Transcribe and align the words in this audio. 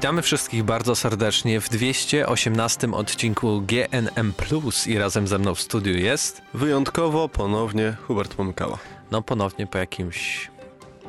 Witamy 0.00 0.22
wszystkich 0.22 0.64
bardzo 0.64 0.96
serdecznie 0.96 1.60
w 1.60 1.68
218 1.68 2.92
odcinku 2.92 3.62
GNM 3.62 4.32
Plus 4.32 4.86
i 4.86 4.98
razem 4.98 5.26
ze 5.28 5.38
mną 5.38 5.54
w 5.54 5.60
studiu 5.60 5.98
jest, 5.98 6.42
Wyjątkowo 6.54 7.28
ponownie 7.28 7.96
Hubert 8.06 8.34
Pomykała. 8.34 8.78
no 9.10 9.22
ponownie 9.22 9.66
po 9.66 9.78
jakimś 9.78 10.50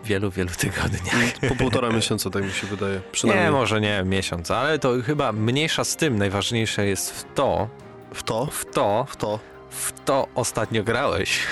wielu, 0.05 0.31
wielu 0.31 0.49
tygodniach. 0.49 1.39
Po 1.49 1.55
półtora 1.55 1.89
miesiąca, 1.89 2.29
tak 2.29 2.43
mi 2.43 2.51
się 2.51 2.67
wydaje. 2.67 3.01
Przynajmniej 3.11 3.45
Nie, 3.45 3.51
może 3.51 3.81
nie 3.81 4.03
miesiąc, 4.05 4.51
ale 4.51 4.79
to 4.79 4.93
chyba 5.05 5.31
mniejsza 5.31 5.83
z 5.83 5.95
tym. 5.95 6.17
Najważniejsze 6.17 6.85
jest 6.85 7.11
w 7.11 7.33
to, 7.33 7.67
w 8.13 8.23
to, 8.23 8.45
w 8.45 8.65
to, 8.65 9.05
w 9.09 9.15
to. 9.15 9.39
w 9.69 9.91
to 10.05 10.27
ostatnio 10.35 10.83
grałeś. 10.83 11.39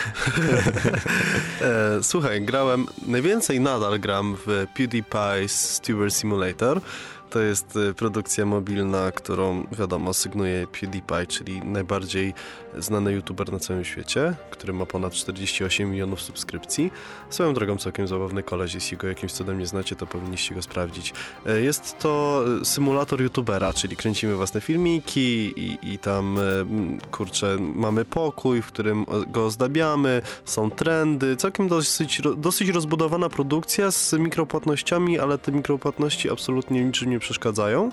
E, 1.62 2.04
słuchaj, 2.04 2.42
grałem, 2.42 2.86
najwięcej 3.08 3.60
nadal 3.60 4.00
gram 4.00 4.38
w 4.46 4.66
PewDiePie's 4.76 5.48
Steward 5.48 6.14
Simulator. 6.14 6.82
To 7.30 7.40
jest 7.40 7.78
e, 7.90 7.94
produkcja 7.94 8.46
mobilna, 8.46 9.12
którą 9.12 9.64
wiadomo 9.72 10.14
sygnuje 10.14 10.68
PewDiePie, 10.68 11.28
czyli 11.28 11.62
najbardziej 11.62 12.34
znany 12.78 13.14
youtuber 13.14 13.52
na 13.52 13.60
całym 13.60 13.86
świecie, 13.86 14.34
który 14.52 14.74
ma 14.74 14.86
ponad 14.86 15.14
48 15.14 15.92
milionów 15.92 16.22
subskrypcji. 16.22 16.92
Swoją 17.30 17.54
drogą 17.54 17.78
całkiem 17.78 18.08
zabawny 18.08 18.44
koleś, 18.44 18.74
jeśli 18.74 18.98
go 18.98 19.08
jakimś 19.08 19.32
cudem 19.32 19.60
nie 19.60 19.66
znacie, 19.66 19.96
to 19.96 20.08
powinniście 20.08 20.56
go 20.56 20.62
sprawdzić. 20.62 21.14
E, 21.46 21.62
Jest 21.62 22.00
to 22.00 22.44
e, 22.62 22.66
symulator 22.66 23.22
youtubera, 23.22 23.74
czyli 23.74 23.96
kręcimy 23.96 24.36
własne 24.36 24.62
filmiki 24.62 25.54
i, 25.56 25.78
i 25.94 25.98
tam, 26.00 26.38
m, 26.38 26.98
kurczę, 27.12 27.58
mamy 27.60 28.06
pokój, 28.06 28.62
w 28.62 28.68
którym 28.68 29.06
go 29.28 29.46
ozdabiamy, 29.46 30.22
są 30.46 30.72
trendy, 30.72 31.36
całkiem 31.36 31.68
dosyć, 31.68 32.22
dosyć 32.38 32.70
rozbudowana 32.70 33.30
produkcja 33.30 33.92
z 33.92 34.14
mikropłatnościami, 34.14 35.20
ale 35.20 35.38
te 35.38 35.52
mikropłatności 35.52 36.32
absolutnie 36.32 36.86
niczym 36.86 37.10
nie 37.10 37.19
przeszkadzają. 37.20 37.92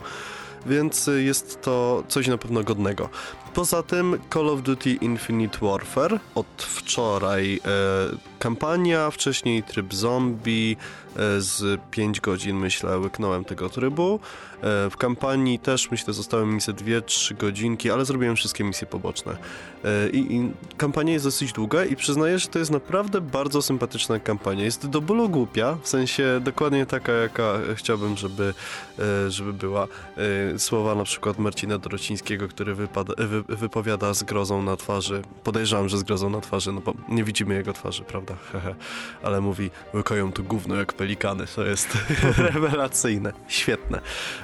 Więc 0.66 1.08
y, 1.08 1.22
jest 1.22 1.62
to 1.62 2.02
coś 2.08 2.28
na 2.28 2.38
pewno 2.38 2.62
godnego. 2.62 3.08
Poza 3.56 3.82
tym 3.82 4.18
Call 4.32 4.48
of 4.48 4.62
Duty 4.62 4.92
Infinite 4.92 5.58
Warfare 5.62 6.20
od 6.34 6.62
wczoraj 6.62 7.60
e, 7.64 8.16
kampania, 8.38 9.10
wcześniej 9.10 9.62
tryb 9.62 9.94
zombie 9.94 10.76
e, 11.16 11.40
z 11.40 11.80
5 11.90 12.20
godzin 12.20 12.56
myślę 12.56 12.98
łyknąłem 12.98 13.44
tego 13.44 13.68
trybu. 13.68 14.20
E, 14.60 14.90
w 14.90 14.96
kampanii 14.96 15.58
też 15.58 15.90
myślę 15.90 16.14
zostały 16.14 16.46
mi 16.46 16.60
ze 16.60 16.72
2-3 16.72 17.36
godzinki, 17.36 17.90
ale 17.90 18.04
zrobiłem 18.04 18.36
wszystkie 18.36 18.64
misje 18.64 18.86
poboczne. 18.86 19.36
E, 19.84 20.08
i, 20.10 20.36
I 20.36 20.52
kampania 20.76 21.12
jest 21.12 21.24
dosyć 21.24 21.52
długa 21.52 21.84
i 21.84 21.96
przyznaję, 21.96 22.38
że 22.38 22.48
to 22.48 22.58
jest 22.58 22.70
naprawdę 22.70 23.20
bardzo 23.20 23.62
sympatyczna 23.62 24.20
kampania. 24.20 24.64
Jest 24.64 24.86
do 24.86 25.00
bólu 25.00 25.28
głupia, 25.28 25.78
w 25.82 25.88
sensie 25.88 26.40
dokładnie 26.44 26.86
taka, 26.86 27.12
jaka 27.12 27.58
chciałbym, 27.74 28.16
żeby, 28.16 28.54
e, 28.98 29.30
żeby 29.30 29.52
była. 29.52 29.88
E, 30.54 30.58
Słowa 30.58 30.94
na 30.94 31.04
przykład 31.04 31.38
Marcina 31.38 31.78
Dorocińskiego, 31.78 32.48
który 32.48 32.74
wypada, 32.74 33.14
wy, 33.18 33.45
wypowiada 33.48 34.14
z 34.14 34.22
grozą 34.22 34.62
na 34.62 34.76
twarzy. 34.76 35.22
Podejrzewam, 35.44 35.88
że 35.88 35.98
z 35.98 36.02
grozą 36.02 36.30
na 36.30 36.40
twarzy, 36.40 36.72
no 36.72 36.80
bo 36.80 36.94
nie 37.08 37.24
widzimy 37.24 37.54
jego 37.54 37.72
twarzy, 37.72 38.02
prawda? 38.02 38.34
Ale 39.22 39.40
mówi, 39.40 39.70
łykają 39.94 40.32
tu 40.32 40.44
gówno 40.44 40.74
jak 40.74 40.92
pelikany. 40.92 41.46
To 41.56 41.64
jest 41.64 41.98
rewelacyjne, 42.52 43.32
świetne. 43.48 44.00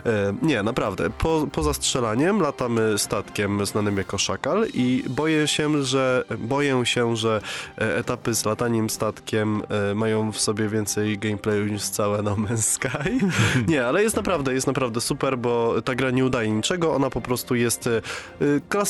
E, 0.06 0.34
Nie, 0.42 0.62
naprawdę. 0.62 1.10
Po, 1.10 1.46
poza 1.52 1.74
strzelaniem 1.74 2.40
latamy 2.40 2.98
statkiem 2.98 3.66
znanym 3.66 3.96
jako 3.96 4.18
Szakal 4.18 4.66
i 4.74 5.04
boję 5.08 5.48
się, 5.48 5.82
że 5.82 6.24
boję 6.38 6.86
się, 6.86 7.16
że 7.16 7.40
e, 7.78 7.96
etapy 7.96 8.34
z 8.34 8.44
lataniem 8.44 8.90
statkiem 8.90 9.62
e, 9.90 9.94
mają 9.94 10.32
w 10.32 10.40
sobie 10.40 10.68
więcej 10.68 11.18
gameplayu 11.18 11.64
niż 11.66 11.82
całe 11.82 12.22
No 12.22 12.36
Man's 12.36 12.62
Sky. 12.62 13.18
Nie, 13.72 13.86
ale 13.86 14.02
jest 14.02 14.16
naprawdę, 14.16 14.54
jest 14.54 14.66
naprawdę 14.66 15.00
super, 15.00 15.38
bo 15.38 15.82
ta 15.82 15.94
gra 15.94 16.10
nie 16.10 16.24
udaje 16.24 16.50
niczego, 16.50 16.94
ona 16.94 17.10
po 17.10 17.20
prostu 17.20 17.54
jest 17.54 17.86
e, 17.86 18.00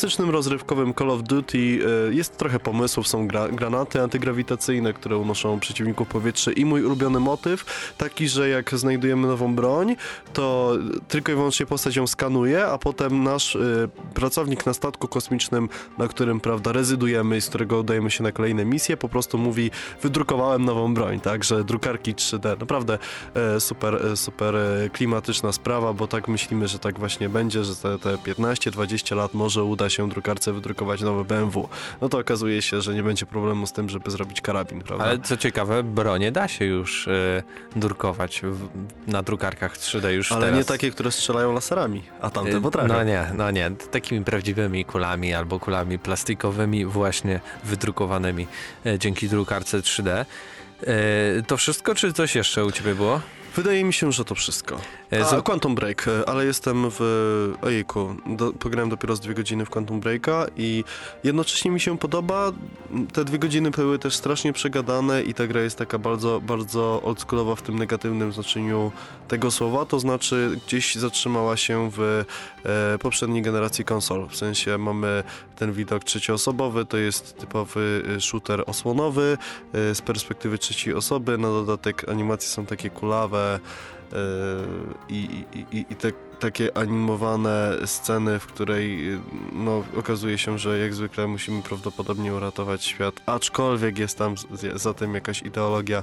klasycznym 0.03 0.31
rozrywkowym 0.31 0.95
Call 0.95 1.11
of 1.11 1.23
Duty, 1.23 1.59
e, 1.59 2.15
jest 2.15 2.37
trochę 2.37 2.59
pomysłów, 2.61 3.09
są 3.09 3.27
gra, 3.27 3.49
granaty 3.49 4.03
antygrawitacyjne, 4.03 4.93
które 4.93 5.17
unoszą 5.17 5.61
przeciwników 5.61 6.09
powietrze 6.09 6.53
i 6.53 6.65
mój 6.65 6.85
ulubiony 6.85 7.21
motyw, 7.21 7.65
taki, 7.99 8.29
że 8.29 8.49
jak 8.49 8.75
znajdujemy 8.75 9.29
nową 9.29 9.55
broń, 9.55 9.97
to 10.33 10.73
tylko 11.09 11.33
i 11.33 11.35
wyłącznie 11.35 11.67
postać 11.67 11.97
ją 11.97 12.07
skanuje, 12.07 12.67
a 12.67 12.79
potem 12.79 13.23
nasz 13.23 13.55
y, 13.55 13.89
pracownik 14.15 14.67
na 14.67 14.75
statku 14.75 15.09
kosmicznym, 15.09 15.69
na 15.99 16.09
którym, 16.09 16.41
prawda, 16.41 16.73
rezydujemy 16.73 17.37
i 17.37 17.41
z 17.41 17.49
którego 17.49 17.79
udajemy 17.79 18.11
się 18.11 18.23
na 18.23 18.33
kolejne 18.33 18.65
misje, 18.65 18.97
po 18.97 19.09
prostu 19.09 19.39
mówi, 19.39 19.71
wydrukowałem 20.03 20.65
nową 20.65 20.95
broń, 20.95 21.21
tak, 21.21 21.45
że 21.45 21.65
drukarki 21.65 22.15
3D, 22.15 22.61
naprawdę 22.61 22.99
e, 23.35 23.61
super, 23.61 24.17
super 24.17 24.55
klimatyczna 24.93 25.53
sprawa, 25.53 25.93
bo 25.93 26.07
tak 26.07 26.29
myślimy, 26.29 26.69
że 26.69 26.79
tak 26.79 26.99
właśnie 26.99 27.29
będzie, 27.29 27.65
że 27.65 27.77
te, 27.77 27.99
te 27.99 28.15
15-20 28.17 29.17
lat 29.17 29.35
może 29.35 29.65
uda 29.65 29.92
się 29.93 30.09
drukarce 30.09 30.53
wydrukować 30.53 31.01
nowe 31.01 31.25
BMW. 31.25 31.69
No 32.01 32.09
to 32.09 32.19
okazuje 32.19 32.63
się, 32.63 32.81
że 32.81 32.95
nie 32.95 33.03
będzie 33.03 33.27
problemu 33.27 33.67
z 33.67 33.73
tym, 33.73 33.89
żeby 33.89 34.11
zrobić 34.11 34.41
karabin, 34.41 34.81
prawda? 34.81 35.05
Ale 35.05 35.19
co 35.19 35.37
ciekawe, 35.37 35.83
bronie 35.83 36.33
da 36.33 36.49
się 36.49 36.65
już 36.65 37.07
y, 37.07 37.43
drukować 37.77 38.41
w, 38.45 38.69
na 39.07 39.23
drukarkach 39.23 39.79
3D 39.79 40.09
już 40.09 40.33
Ale 40.33 40.41
teraz. 40.41 40.59
nie 40.59 40.65
takie, 40.65 40.91
które 40.91 41.11
strzelają 41.13 41.53
laserami, 41.53 42.03
a 42.21 42.31
tamte 42.31 42.57
Y, 42.57 42.61
potrafią. 42.61 42.89
No 42.95 43.05
nie, 43.05 43.27
no 43.37 43.51
nie. 43.51 43.71
Takimi 43.91 44.25
prawdziwymi 44.25 44.85
kulami 44.85 45.35
albo 45.35 45.61
kulami 45.61 45.99
plastikowymi, 45.99 46.85
właśnie 46.87 47.41
wydrukowanymi 47.65 48.47
e, 48.87 48.99
dzięki 48.99 49.29
drukarce 49.29 49.79
3D. 49.81 50.11
E, 50.11 50.25
To 51.47 51.57
wszystko, 51.57 51.95
czy 51.95 52.13
coś 52.13 52.35
jeszcze 52.35 52.65
u 52.65 52.73
ciebie 52.73 52.95
było? 52.95 53.21
Wydaje 53.55 53.85
mi 53.85 53.93
się, 53.93 54.13
że 54.13 54.25
to 54.25 54.35
wszystko. 54.35 54.81
E, 55.13 55.21
A, 55.21 55.25
z- 55.25 55.43
Quantum 55.45 55.75
Break, 55.75 56.09
e, 56.09 56.29
ale 56.29 56.45
jestem 56.45 56.87
w... 56.91 57.01
Ojejku, 57.63 58.15
do, 58.27 58.53
pograłem 58.53 58.89
dopiero 58.91 59.17
z 59.17 59.21
dwie 59.21 59.35
godziny 59.35 59.65
w 59.67 59.71
Quantum 59.71 60.01
Breaka 60.01 60.47
i 60.57 60.85
jednocześnie 61.25 61.71
mi 61.71 61.81
się 61.81 61.99
podoba. 61.99 62.53
Te 63.13 63.25
dwie 63.25 63.39
godziny 63.39 63.71
były 63.71 63.99
też 63.99 64.15
strasznie 64.17 64.53
przegadane 64.53 65.23
i 65.23 65.35
ta 65.35 65.47
gra 65.47 65.61
jest 65.61 65.79
taka 65.79 65.99
bardzo, 65.99 66.41
bardzo 66.41 67.03
oldschoolowa 67.05 67.55
w 67.55 67.63
tym 67.63 67.79
negatywnym 67.79 68.33
znaczeniu 68.33 68.93
tego 69.29 69.51
słowa, 69.51 69.85
to 69.85 70.01
znaczy 70.01 70.61
gdzieś 70.67 70.95
zatrzymała 70.95 71.57
się 71.57 71.91
w 71.97 72.25
e, 72.65 72.99
poprzedniej 72.99 73.43
generacji 73.43 73.85
konsol. 73.85 74.29
W 74.29 74.37
sensie 74.37 74.79
mamy 74.79 75.25
ten 75.57 75.73
widok 75.73 76.05
trzecioosobowy, 76.05 76.85
to 76.87 76.97
jest 76.97 77.37
typowy 77.39 78.03
e, 78.17 78.21
shooter 78.21 78.65
osłonowy 78.67 79.39
e, 79.73 79.95
z 79.95 80.03
perspektywy 80.03 80.59
trzeciej 80.59 80.95
osoby, 80.95 81.39
na 81.39 81.49
dodatek 81.49 82.09
animacje 82.09 82.49
są 82.49 82.67
takie 82.67 82.91
kulawe, 82.91 83.42
Yy, 84.13 84.19
i, 85.09 85.45
i, 85.53 85.87
i, 85.91 85.97
te 85.97 86.13
takie 86.41 86.77
animowane 86.77 87.73
sceny, 87.85 88.39
w 88.39 88.47
której 88.47 89.07
yy, 89.07 89.19
no, 89.53 89.85
okazuje 89.97 90.39
się, 90.39 90.59
że 90.59 90.79
jak 90.79 90.95
zwykle 90.95 91.27
musimy 91.27 91.63
prawdopodobnie 91.63 92.35
uratować 92.35 92.85
świat, 92.85 93.15
aczkolwiek 93.27 93.99
jest 93.99 94.19
tam 94.19 94.35
za 94.75 94.95
tym 94.95 95.15
jakaś 95.15 95.43
ideologia. 95.43 96.03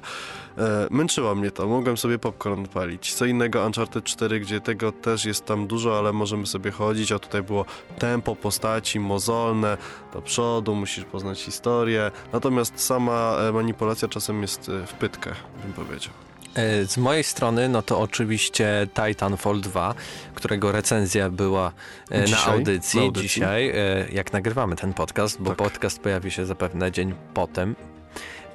E, 0.58 0.88
męczyło 0.92 1.36
mnie 1.36 1.52
to, 1.52 1.68
mogłem 1.68 1.98
sobie 1.98 2.20
popcorn 2.20 2.66
palić. 2.66 3.14
Co 3.14 3.26
innego 3.26 3.66
Uncharted 3.66 4.04
4, 4.04 4.40
gdzie 4.40 4.62
tego 4.62 4.92
też 4.92 5.26
jest 5.26 5.46
tam 5.46 5.68
dużo, 5.68 5.98
ale 5.98 6.14
możemy 6.14 6.48
sobie 6.48 6.72
chodzić, 6.72 7.12
a 7.12 7.20
tutaj 7.20 7.44
było 7.44 7.66
tempo 8.00 8.36
postaci, 8.36 9.00
mozolne, 9.00 9.78
do 10.14 10.22
przodu, 10.22 10.76
musisz 10.76 11.06
poznać 11.06 11.42
historię, 11.42 12.12
natomiast 12.34 12.80
sama 12.80 13.38
e, 13.40 13.52
manipulacja 13.52 14.08
czasem 14.08 14.42
jest 14.42 14.70
e, 14.70 14.88
w 14.88 14.94
pytkę, 14.94 15.32
bym 15.64 15.74
powiedział. 15.74 16.29
E, 16.56 16.86
Z 16.86 16.98
mojej 16.98 17.24
strony, 17.24 17.70
no 17.70 17.82
to 17.82 18.00
oczywiście 18.00 18.88
Titanfall 18.94 19.62
2, 19.62 19.94
którego 20.36 20.72
recenzja 20.72 21.30
była 21.30 21.72
e, 22.10 22.20
na 22.20 22.26
Dzisiaj? 22.26 22.54
audycji, 22.54 23.00
Na 23.00 23.06
audycji. 23.06 23.30
dzisiaj, 23.30 23.70
e, 23.70 23.74
jak 24.12 24.34
nagrywamy 24.34 24.76
ten 24.76 24.94
podcast, 24.94 25.42
bo 25.42 25.50
Tak. 25.50 25.58
podcast 25.58 26.00
pojawi 26.02 26.32
się 26.32 26.46
zapewne 26.46 26.92
dzień 26.92 27.14
potem, 27.34 27.76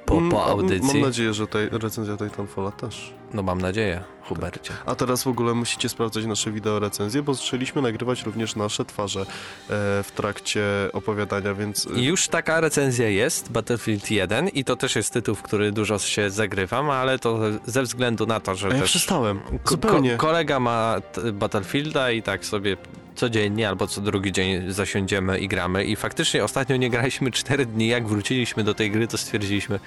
po, 0.05 0.17
Mm, 0.17 0.31
po 0.31 0.45
audycji. 0.45 0.87
Mam 0.93 1.01
nadzieję, 1.01 1.33
że 1.33 1.47
tej 1.47 1.69
recenzja 1.69 2.17
Titanfalla 2.17 2.71
też. 2.71 3.13
No 3.35 3.43
mam 3.43 3.61
nadzieję, 3.61 4.03
Hubercie. 4.21 4.73
A 4.85 4.95
teraz 4.95 5.23
w 5.23 5.27
ogóle 5.27 5.53
musicie 5.53 5.89
sprawdzać 5.89 6.25
nasze 6.25 6.51
wideo 6.51 6.79
recenzje, 6.79 7.23
bo 7.23 7.33
zaczęliśmy 7.33 7.81
nagrywać 7.81 8.23
również 8.23 8.55
nasze 8.55 8.85
twarze 8.85 9.21
e, 9.21 9.25
w 10.03 10.11
trakcie 10.15 10.63
opowiadania, 10.93 11.53
więc... 11.53 11.87
e, 11.97 12.01
już 12.01 12.27
taka 12.27 12.59
recenzja 12.61 13.09
jest, 13.09 13.51
Battlefield 13.51 14.11
1 14.11 14.47
i 14.47 14.63
to 14.63 14.75
też 14.75 14.95
jest 14.95 15.13
tytuł, 15.13 15.35
w 15.35 15.41
który 15.41 15.71
dużo 15.71 15.99
się 15.99 16.29
zagrywam, 16.29 16.89
ale 16.89 17.19
to 17.19 17.39
ze 17.65 17.83
względu 17.83 18.25
na 18.25 18.39
to, 18.39 18.55
że 18.55 18.67
A 18.67 18.73
ja 18.73 18.79
też 18.81 18.89
przestałem. 18.89 19.39
Zupełnie. 19.65 20.11
Ko- 20.11 20.27
kolega 20.27 20.59
ma 20.59 20.95
Battlefielda 21.33 22.11
i 22.11 22.21
tak 22.23 22.45
sobie 22.45 22.77
codziennie 23.15 23.69
albo 23.69 23.87
co 23.87 24.01
drugi 24.01 24.31
dzień 24.31 24.71
zasiądziemy 24.73 25.39
i 25.39 25.47
gramy 25.47 25.85
i 25.85 25.95
faktycznie 25.95 26.43
ostatnio 26.43 26.77
nie 26.77 26.89
graliśmy 26.89 27.31
4 27.31 27.65
dni, 27.65 27.87
jak 27.87 28.07
wróciliśmy 28.07 28.63
do 28.63 28.73
tej 28.73 28.91
gry, 28.91 29.07
to 29.07 29.17
stwierdziliśmy 29.17 29.79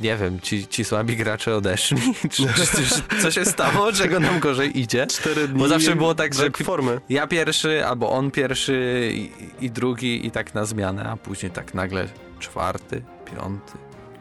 nie 0.00 0.16
wiem, 0.16 0.40
ci, 0.40 0.66
ci 0.66 0.84
słabi 0.84 1.16
gracze 1.16 1.56
odeszli? 1.56 2.14
czy, 2.30 2.42
czy, 2.56 2.66
czy, 2.66 3.22
co 3.22 3.30
się 3.30 3.44
stało? 3.44 3.92
Czego 3.92 4.20
nam 4.20 4.40
gorzej 4.40 4.80
idzie? 4.80 5.06
Cztery 5.06 5.48
dni. 5.48 5.58
Bo 5.58 5.68
zawsze 5.68 5.96
było 5.96 6.14
tak, 6.14 6.34
że 6.34 6.50
formy. 6.50 7.00
ja 7.08 7.26
pierwszy, 7.26 7.86
albo 7.86 8.10
on 8.10 8.30
pierwszy 8.30 9.10
i, 9.14 9.30
i 9.60 9.70
drugi 9.70 10.26
i 10.26 10.30
tak 10.30 10.54
na 10.54 10.64
zmianę, 10.64 11.04
a 11.04 11.16
później 11.16 11.52
tak 11.52 11.74
nagle 11.74 12.08
czwarty, 12.38 13.02
piąty. 13.24 13.72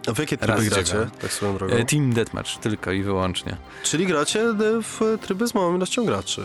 A 0.07 0.13
w 0.13 0.19
jakie 0.19 0.37
tryby 0.37 0.65
gracie, 0.65 1.07
tak 1.21 1.33
swoją 1.33 1.57
drogą? 1.57 1.75
E, 1.75 1.85
Team 1.85 2.13
Deathmatch 2.13 2.57
tylko 2.57 2.91
i 2.91 3.03
wyłącznie. 3.03 3.57
Czyli 3.83 4.05
gracie 4.05 4.43
w 4.83 5.17
tryby 5.21 5.47
z 5.47 5.53
małą 5.53 5.75
ilością 5.75 6.05
graczy. 6.05 6.43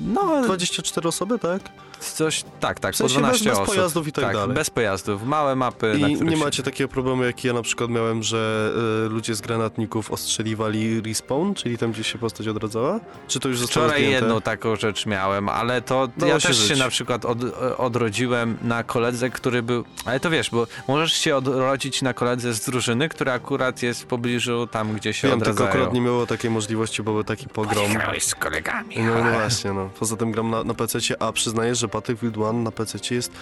No, 0.00 0.42
24 0.42 1.08
osoby, 1.08 1.38
tak? 1.38 1.62
Coś, 2.00 2.44
tak, 2.60 2.80
tak, 2.80 2.94
W 2.94 2.96
sensie 2.96 3.14
po 3.14 3.20
12 3.20 3.44
bez- 3.44 3.52
bez 3.58 3.58
osób. 3.62 3.74
pojazdów 3.74 4.08
i 4.08 4.12
tak 4.12 4.34
dalej. 4.34 4.54
bez 4.54 4.70
pojazdów, 4.70 5.22
małe 5.22 5.56
mapy, 5.56 5.94
I 5.98 6.02
nie 6.24 6.36
się- 6.36 6.44
macie 6.44 6.62
takiego 6.62 6.88
problemu, 6.88 7.24
jaki 7.24 7.48
ja 7.48 7.54
na 7.54 7.62
przykład 7.62 7.90
miałem, 7.90 8.22
że 8.22 8.70
y, 9.06 9.08
ludzie 9.08 9.34
z 9.34 9.40
granatników 9.40 10.10
ostrzeliwali 10.12 11.00
respawn, 11.00 11.52
czyli 11.54 11.78
tam, 11.78 11.92
gdzie 11.92 12.04
się 12.04 12.18
postać 12.18 12.48
odradzała? 12.48 13.00
Czy 13.28 13.40
to 13.40 13.48
już 13.48 13.58
zostało 13.58 13.86
Wczoraj 13.86 14.02
zdjęte? 14.04 14.24
jedną 14.26 14.40
taką 14.40 14.76
rzecz 14.76 15.06
miałem, 15.06 15.48
ale 15.48 15.82
to 15.82 16.08
Dało 16.16 16.32
ja 16.32 16.40
się 16.40 16.48
też 16.48 16.56
żyć. 16.56 16.68
się 16.68 16.76
na 16.84 16.88
przykład 16.88 17.24
od, 17.24 17.38
odrodziłem 17.78 18.56
na 18.62 18.84
koledze, 18.84 19.30
który 19.30 19.62
był. 19.62 19.84
Ale 20.04 20.20
to 20.20 20.30
wiesz, 20.30 20.50
bo 20.50 20.66
możesz 20.88 21.12
się 21.12 21.36
odrodzić 21.36 22.02
na 22.02 22.14
koledze 22.14 22.54
z 22.54 22.60
drużyny, 22.64 23.08
która 23.08 23.32
akurat 23.32 23.82
jest 23.82 24.02
w 24.02 24.06
pobliżu 24.06 24.66
tam, 24.66 24.92
gdzie 24.94 25.12
się 25.12 25.28
Wiem, 25.28 25.38
tylko 25.40 25.50
odradzają. 25.50 25.70
akurat 25.70 25.94
nie 25.94 26.00
miało 26.00 26.26
takiej 26.26 26.50
możliwości, 26.50 27.02
bo 27.02 27.12
był 27.12 27.24
taki 27.24 27.48
pogrom. 27.48 27.92
Grałeś 27.92 28.22
z 28.22 28.34
kolegami. 28.34 28.96
No, 28.98 29.24
no 29.24 29.32
właśnie, 29.32 29.72
no. 29.72 29.90
Poza 29.98 30.16
tym 30.16 30.32
gram 30.32 30.50
na, 30.50 30.64
na 30.64 30.74
PC, 30.74 30.98
a 31.18 31.32
przyznaję, 31.32 31.74
że 31.74 31.88
Battlefield 31.92 32.36
1 32.36 32.62
na 32.62 32.70
PC 32.70 33.14
jest 33.14 33.32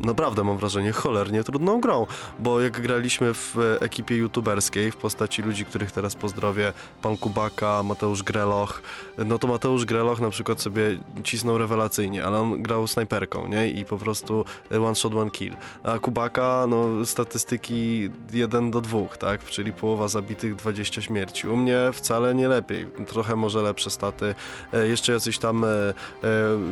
naprawdę, 0.00 0.44
mam 0.44 0.58
wrażenie, 0.58 0.92
cholernie 0.92 1.44
trudną 1.44 1.80
grą, 1.80 2.06
bo 2.38 2.60
jak 2.60 2.80
graliśmy 2.80 3.34
w 3.34 3.56
ekipie 3.80 4.16
youtuberskiej 4.16 4.92
w 4.92 4.96
postaci 4.96 5.42
ludzi, 5.42 5.64
których 5.64 5.92
teraz 5.92 6.14
pozdrowię, 6.14 6.72
pan 7.02 7.16
Kubaka, 7.16 7.82
Mateusz 7.82 8.22
Greloch, 8.22 8.82
no 9.18 9.38
to 9.38 9.46
Mateusz 9.46 9.84
Greloch 9.84 10.20
na 10.20 10.30
przykład 10.30 10.60
sobie 10.60 10.98
cisnął 11.24 11.58
rewelacyjnie, 11.58 12.24
ale 12.24 12.38
on 12.38 12.62
grał 12.62 12.86
snajperką, 12.86 13.48
nie? 13.48 13.70
I 13.70 13.84
po 13.84 13.98
prostu 13.98 14.44
one 14.70 14.94
shot, 14.94 15.14
one 15.14 15.30
kill. 15.30 15.56
A 15.82 15.98
Kubaka, 15.98 16.66
no 16.68 17.06
statystyki 17.06 18.10
1 18.32 18.70
do 18.70 18.80
2, 18.80 18.98
tak? 19.18 19.44
Czyli 19.44 19.72
połowa 19.72 20.08
zabitych, 20.08 20.56
20 20.56 21.02
śmierci. 21.02 21.48
U 21.48 21.56
mnie 21.56 21.78
wcale 21.92 22.34
nie 22.34 22.48
lepiej, 22.48 22.86
trochę 23.06 23.36
może 23.36 23.62
lepsze 23.62 23.90
staty. 23.90 24.34
E, 24.72 24.88
jeszcze 24.88 25.12
jacyś 25.12 25.38
tam 25.38 25.64
e, 25.64 25.68
e, 25.68 25.94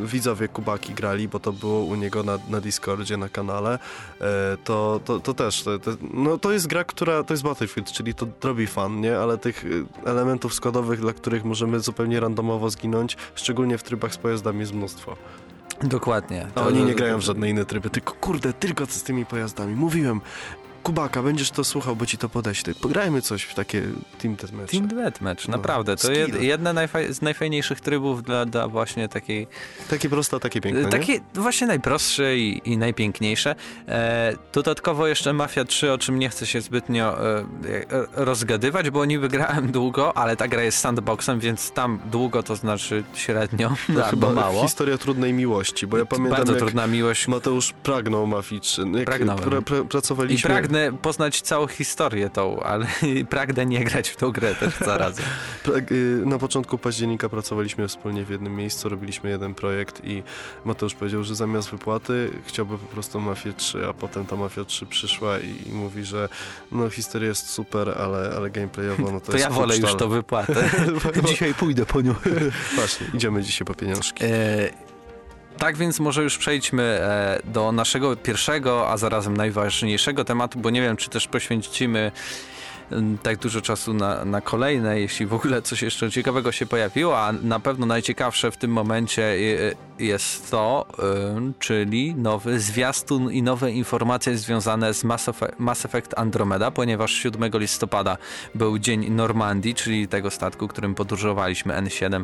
widzowie 0.05 0.47
Kubaki 0.47 0.93
grali, 1.11 1.27
bo 1.27 1.39
to 1.39 1.51
było 1.51 1.79
u 1.79 1.95
niego 1.95 2.23
na, 2.23 2.39
na 2.49 2.61
Discordzie, 2.61 3.17
na 3.17 3.29
kanale. 3.29 3.79
E, 4.21 4.57
to, 4.63 4.99
to, 5.05 5.19
to 5.19 5.33
też, 5.33 5.63
to, 5.63 5.79
to, 5.79 5.91
no 6.13 6.37
to 6.37 6.51
jest 6.51 6.67
gra, 6.67 6.83
która, 6.83 7.23
to 7.23 7.33
jest 7.33 7.43
Battlefield, 7.43 7.91
czyli 7.91 8.13
to 8.13 8.27
robi 8.43 8.67
fan, 8.67 9.01
nie? 9.01 9.17
Ale 9.17 9.37
tych 9.37 9.65
e, 10.05 10.09
elementów 10.09 10.53
składowych, 10.53 10.99
dla 10.99 11.13
których 11.13 11.45
możemy 11.45 11.79
zupełnie 11.79 12.19
randomowo 12.19 12.69
zginąć, 12.69 13.17
szczególnie 13.35 13.77
w 13.77 13.83
trybach 13.83 14.13
z 14.13 14.17
pojazdami 14.17 14.59
jest 14.59 14.73
mnóstwo. 14.73 15.17
Dokładnie. 15.83 16.47
A 16.55 16.61
oni 16.61 16.83
nie 16.83 16.95
grają 16.95 17.17
w 17.17 17.21
żadne 17.21 17.49
inne 17.49 17.65
tryby, 17.65 17.89
tylko 17.89 18.13
kurde, 18.13 18.53
tylko 18.53 18.85
z 18.85 19.03
tymi 19.03 19.25
pojazdami. 19.25 19.75
Mówiłem, 19.75 20.21
Kubaka, 20.83 21.23
będziesz 21.23 21.51
to 21.51 21.63
słuchał, 21.63 21.95
bo 21.95 22.05
ci 22.05 22.17
to 22.17 22.29
podeślę. 22.29 22.73
Pograjmy 22.81 23.21
coś 23.21 23.43
w 23.43 23.55
takie 23.55 23.81
Team 24.21 24.35
Deathmatch. 24.35 24.71
Team 24.71 24.87
Deathmatch, 24.87 25.47
No, 25.47 25.57
naprawdę. 25.57 25.95
To 25.95 26.11
jed, 26.11 26.41
jedne 26.41 26.73
najfaj, 26.73 27.13
z 27.13 27.21
najfajniejszych 27.21 27.81
trybów 27.81 28.23
dla, 28.23 28.45
dla 28.45 28.67
właśnie 28.67 29.09
takiej 29.09 29.47
Takie 29.89 30.09
proste, 30.09 30.39
takie 30.39 30.61
piękne, 30.61 30.83
nie? 30.83 30.89
Takie 30.89 31.19
właśnie 31.33 31.67
najprostsze 31.67 32.37
i, 32.37 32.61
i 32.65 32.77
najpiękniejsze. 32.77 33.55
E, 33.87 34.33
dodatkowo 34.53 35.07
jeszcze 35.07 35.33
Mafia 35.33 35.65
3, 35.65 35.91
o 35.91 35.97
czym 35.97 36.19
nie 36.19 36.29
chcę 36.29 36.45
się 36.45 36.61
zbytnio 36.61 37.25
e, 37.25 37.39
e, 37.39 37.45
rozgadywać, 38.13 38.89
bo 38.89 39.05
niby 39.05 39.29
grałem 39.29 39.71
długo, 39.71 40.17
ale 40.17 40.35
ta 40.37 40.47
gra 40.47 40.63
jest 40.63 40.77
sandboxem, 40.77 41.39
więc 41.39 41.71
tam 41.71 41.99
długo 42.05 42.43
to 42.43 42.55
znaczy 42.55 43.03
średnio 43.13 43.75
No, 43.89 44.05
albo 44.05 44.33
mało. 44.33 44.63
historia 44.63 44.97
trudnej 44.97 45.33
miłości, 45.33 45.87
bo 45.87 45.97
ja 45.97 46.05
pamiętam 46.05 46.37
Bardzo 46.37 46.55
trudna 46.55 46.87
miłość. 46.87 47.27
Mateusz 47.27 47.73
pragnął 47.83 48.27
Mafii 48.27 48.61
3. 48.61 48.81
Jak 48.93 49.05
pra, 49.25 49.61
pra, 49.61 49.77
I 49.77 49.85
pracowaliśmy... 49.85 50.49
pragnę 50.71 50.97
poznać 50.97 51.41
całą 51.41 51.67
historię 51.67 52.29
tą, 52.29 52.59
ale 52.59 52.85
pragnę 53.29 53.65
nie 53.65 53.83
grać 53.83 54.09
w 54.09 54.15
tą 54.15 54.31
grę 54.31 54.55
też 54.55 54.77
zarazem. 54.77 55.25
y, 55.91 56.23
na 56.25 56.37
początku 56.37 56.77
października 56.77 57.29
pracowaliśmy 57.29 57.87
wspólnie 57.87 58.25
w 58.25 58.29
jednym 58.29 58.55
miejscu, 58.55 58.89
robiliśmy 58.89 59.29
jeden 59.29 59.53
projekt 59.53 60.01
i 60.03 60.23
Mateusz 60.65 60.95
powiedział, 60.95 61.23
że 61.23 61.35
zamiast 61.35 61.69
wypłaty 61.69 62.31
chciałby 62.45 62.77
po 62.77 62.85
prostu 62.85 63.19
Mafię 63.19 63.53
3, 63.53 63.87
a 63.87 63.93
potem 63.93 64.25
ta 64.25 64.35
Mafia 64.35 64.65
3 64.65 64.85
przyszła 64.85 65.39
i, 65.39 65.69
i 65.69 65.71
mówi, 65.71 66.03
że 66.03 66.29
no 66.71 66.89
historia 66.89 67.29
jest 67.29 67.49
super, 67.49 67.89
ale, 67.89 68.33
ale 68.37 68.49
gameplayowo 68.49 69.11
no 69.11 69.19
to, 69.19 69.25
To 69.25 69.31
jest 69.31 69.45
ja 69.45 69.49
wolę 69.49 69.77
już 69.77 69.95
to 69.95 70.07
wypłatę. 70.07 70.69
Dzisiaj 71.27 71.53
pójdę 71.53 71.85
po 71.85 72.01
nią. 72.01 72.15
Właśnie, 72.75 73.07
idziemy 73.13 73.43
dzisiaj 73.43 73.65
po 73.65 73.73
pieniążki. 73.73 74.23
E, 74.23 74.90
tak 75.61 75.77
więc 75.77 75.99
może 75.99 76.23
już 76.23 76.37
przejdźmy 76.37 76.83
e, 76.83 77.39
do 77.43 77.71
naszego 77.71 78.15
pierwszego, 78.15 78.89
a 78.89 78.97
zarazem 78.97 79.37
najważniejszego 79.37 80.25
tematu, 80.25 80.59
bo 80.59 80.69
nie 80.69 80.81
wiem, 80.81 80.97
czy 80.97 81.09
też 81.09 81.27
poświęcimy 81.27 82.11
m, 82.91 83.17
tak 83.23 83.37
dużo 83.37 83.61
czasu 83.61 83.93
na, 83.93 84.25
na 84.25 84.41
kolejne, 84.41 84.99
jeśli 84.99 85.25
w 85.25 85.33
ogóle 85.33 85.61
coś 85.61 85.81
jeszcze 85.81 86.11
ciekawego 86.11 86.51
się 86.51 86.65
pojawiło, 86.65 87.19
a 87.19 87.31
na 87.31 87.59
pewno 87.59 87.85
najciekawsze 87.85 88.51
w 88.51 88.57
tym 88.57 88.71
momencie 88.71 89.23
e, 89.23 90.03
jest 90.03 90.51
to, 90.51 90.85
e, 90.99 91.51
czyli 91.59 92.15
nowy 92.15 92.59
zwiastun 92.59 93.31
i 93.31 93.43
nowe 93.43 93.71
informacje 93.71 94.37
związane 94.37 94.93
z 94.93 95.03
Mass 95.03 95.27
Effe- 95.27 95.53
Mass 95.57 95.85
Effect 95.85 96.17
Andromeda, 96.17 96.71
ponieważ 96.71 97.11
7 97.11 97.51
listopada 97.53 98.17
był 98.55 98.79
dzień 98.79 99.09
Normandii, 99.09 99.75
czyli 99.75 100.07
tego 100.07 100.31
statku, 100.31 100.67
którym 100.67 100.95
podróżowaliśmy 100.95 101.73
N7 101.73 102.15
e, 102.15 102.23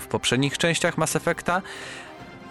w 0.00 0.06
poprzednich 0.10 0.58
częściach 0.58 0.98
Mass 0.98 1.16
Effecta. 1.16 1.62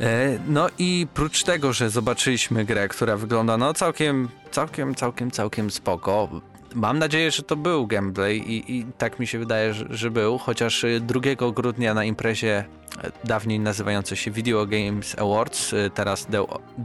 E, 0.02 0.40
No 0.48 0.68
i 0.78 1.08
prócz 1.14 1.44
tego, 1.44 1.74
że 1.74 1.90
zobaczyliśmy 1.90 2.66
grę, 2.66 2.88
która 2.88 3.18
wygląda 3.18 3.58
no 3.58 3.74
całkiem, 3.74 4.30
całkiem, 4.52 4.96
całkiem, 4.96 5.32
całkiem 5.32 5.72
spoko. 5.72 6.30
Mam 6.75 7.00
nadzieję, 7.00 7.31
że 7.31 7.44
to 7.44 7.56
był 7.56 7.88
gameplay 7.88 8.38
i, 8.38 8.78
i 8.78 8.86
tak 8.98 9.19
mi 9.19 9.28
się 9.28 9.40
wydaje, 9.40 9.74
że, 9.74 9.86
że 9.90 10.12
był, 10.12 10.38
chociaż 10.38 10.84
y, 10.84 11.00
2 11.00 11.22
grudnia 11.52 11.94
na 11.94 12.06
imprezie 12.06 12.66
e, 13.04 13.12
dawniej 13.24 13.60
nazywającej 13.60 14.18
się 14.18 14.31
Video 14.31 14.66
Games 14.66 15.19
Awards, 15.19 15.74
y, 15.74 15.92
teraz 15.94 16.28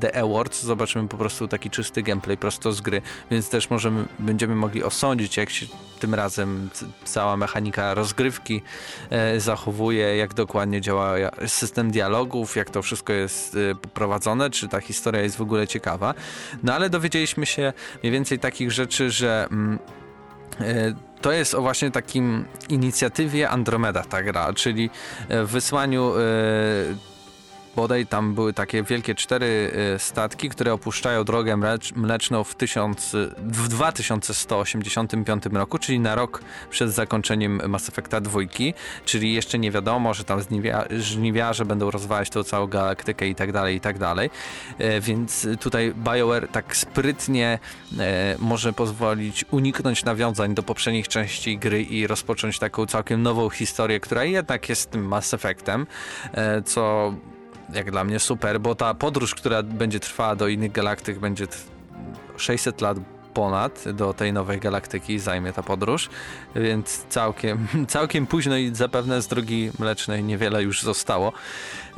The, 0.01 0.17
Awards, 0.17 0.63
zobaczymy 0.63 1.09
po 1.09 1.17
prostu 1.17 1.49
taki 1.49 1.71
czysty 1.71 2.03
gameplay 2.03 2.37
prosto 2.37 2.73
z 2.73 2.81
gry, 2.81 3.03
więc 3.31 3.49
też 3.49 3.71
możemy, 3.71 4.05
będziemy 4.19 4.55
mogli 4.55 4.83
osądzić, 4.83 5.37
jak 5.37 5.51
się 5.51 5.67
tym 6.03 6.15
razem 6.15 6.71
cała 7.05 7.37
mechanika 7.37 7.95
rozgrywki 7.95 8.63
e, 9.11 9.41
zachowuje, 9.41 10.17
jak 10.17 10.35
dokładnie 10.35 10.81
działa 10.81 11.15
system 11.47 11.91
dialogów, 11.91 12.57
jak 12.57 12.71
to 12.71 12.83
wszystko 12.83 13.13
jest 13.13 13.57
e, 13.71 13.75
poprowadzone, 13.75 14.51
czy 14.51 14.69
ta 14.69 14.81
historia 14.81 15.23
jest 15.23 15.37
w 15.37 15.43
ogóle 15.43 15.67
ciekawa. 15.67 16.15
No 16.63 16.75
ale 16.75 16.91
dowiedzieliśmy 16.91 17.47
się 17.47 17.73
mniej 18.03 18.13
więcej 18.13 18.39
takich 18.39 18.73
rzeczy, 18.73 19.11
że 19.11 19.49
mm, 19.51 19.79
to 21.21 21.33
jest 21.33 21.55
o 21.55 21.61
właśnie 21.61 21.91
takim 21.91 22.45
inicjatywie 22.69 23.51
Andromeda 23.51 24.03
ta 24.03 24.23
gra, 24.23 24.53
czyli 24.53 24.91
e, 25.29 25.45
wysłaniu 25.45 26.13
e, 26.17 26.21
bodaj 27.77 28.07
tam 28.07 28.35
były 28.35 28.53
takie 28.53 28.83
wielkie 28.83 29.15
cztery 29.15 29.73
e, 29.95 29.99
statki, 29.99 30.49
które 30.49 30.73
opuszczają 30.73 31.25
drogę 31.25 31.57
mlecz, 31.57 31.93
mleczną 31.93 32.45
w, 32.45 32.55
tysiąc, 32.55 33.17
w 33.39 33.69
2185 33.69 35.45
roku, 35.53 35.79
czyli 35.79 36.01
na 36.01 36.15
rok 36.15 36.43
przed 36.71 36.91
zakończeniem 36.91 37.61
Mass 37.69 37.89
Effecta 37.89 38.21
2, 38.21 38.41
czyli 39.05 39.33
jeszcze 39.33 39.59
nie 39.59 39.71
wiadomo, 39.71 40.15
że 40.15 40.25
tam 40.25 40.43
żniwia, 40.43 40.85
żniwiarze 40.99 41.65
będą 41.65 41.91
rozwalać 41.91 42.31
tą 42.31 42.43
całą 42.43 42.67
galaktykę 42.67 43.29
i 43.29 43.35
tak 43.35 43.53
dalej, 43.53 43.77
i 43.77 43.81
tak 43.81 43.99
dalej. 43.99 44.31
E, 44.79 45.01
Więc 45.01 45.47
tutaj 45.61 45.95
BioWare 45.95 46.49
tak 46.49 46.77
sprytnie 46.77 47.59
e, 47.99 48.37
może 48.39 48.73
pozwolić 48.73 49.45
uniknąć 49.51 50.05
nawiązań 50.05 50.55
do 50.55 50.63
poprzednich 50.63 51.09
części 51.09 51.59
gry 51.59 51.83
i 51.83 52.07
rozpocząć 52.07 52.59
taką 52.59 52.87
całkiem 52.87 53.23
nową 53.23 53.51
historię, 53.51 54.01
która 54.01 54.25
jednak 54.25 54.69
jest 54.69 54.91
tym 54.91 55.09
Mass 55.09 55.35
Effectem, 55.35 55.87
e, 56.33 56.63
co 56.63 57.15
jak 57.75 57.91
dla 57.91 58.05
mnie 58.05 58.19
super, 58.19 58.61
bo 58.61 58.75
ta 58.75 58.95
podróż, 58.95 59.35
która 59.35 59.63
będzie 59.63 60.01
trwała 60.01 60.37
do 60.37 60.49
innych 60.49 60.73
galaktyk, 60.73 61.19
będzie 61.19 61.47
t- 61.47 61.57
600 62.37 62.81
lat 62.81 62.99
ponad 63.35 63.85
do 63.95 64.15
tej 64.15 64.33
nowej 64.33 64.61
galaktyki 64.61 65.19
zajmie 65.19 65.53
ta 65.53 65.63
podróż, 65.63 66.11
więc 66.57 67.07
całkiem, 67.09 67.67
całkiem 67.89 68.27
późno 68.27 68.57
i 68.57 68.75
zapewne 68.75 69.23
z 69.23 69.29
drogi 69.29 69.71
mlecznej 69.79 70.25
niewiele 70.25 70.63
już 70.63 70.83
zostało. 70.83 71.33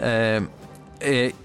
E, 0.00 0.40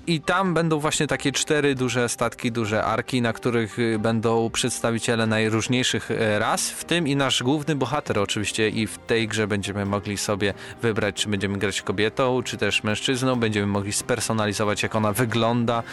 I 0.08 0.22
tam 0.22 0.54
będą 0.54 0.80
właśnie 0.80 1.08
takie 1.08 1.32
cztery 1.32 1.76
duże 1.76 2.10
statki, 2.10 2.52
duże 2.52 2.84
arki, 2.84 3.22
na 3.22 3.34
których 3.34 3.80
y, 3.80 4.00
będą 4.00 4.50
przedstawiciele 4.50 5.28
najróżniejszych 5.28 6.12
e, 6.12 6.40
ras, 6.40 6.70
w 6.70 6.84
tym 6.84 7.08
i 7.08 7.16
nasz 7.16 7.44
główny 7.44 7.76
bohater 7.76 8.20
oczywiście 8.20 8.70
i 8.70 8.88
w 8.88 8.98
tej 8.98 9.28
grze 9.28 9.48
będziemy 9.48 9.86
mogli 9.86 10.18
sobie 10.18 10.54
wybrać, 10.82 11.16
czy 11.16 11.30
będziemy 11.30 11.58
grać 11.58 11.82
kobietą, 11.82 12.44
czy 12.44 12.58
też 12.58 12.84
mężczyzną, 12.84 13.36
będziemy 13.36 13.68
mogli 13.68 13.94
spersonalizować, 13.94 14.84
jak 14.84 14.96
ona 14.96 15.14
wygląda 15.14 15.84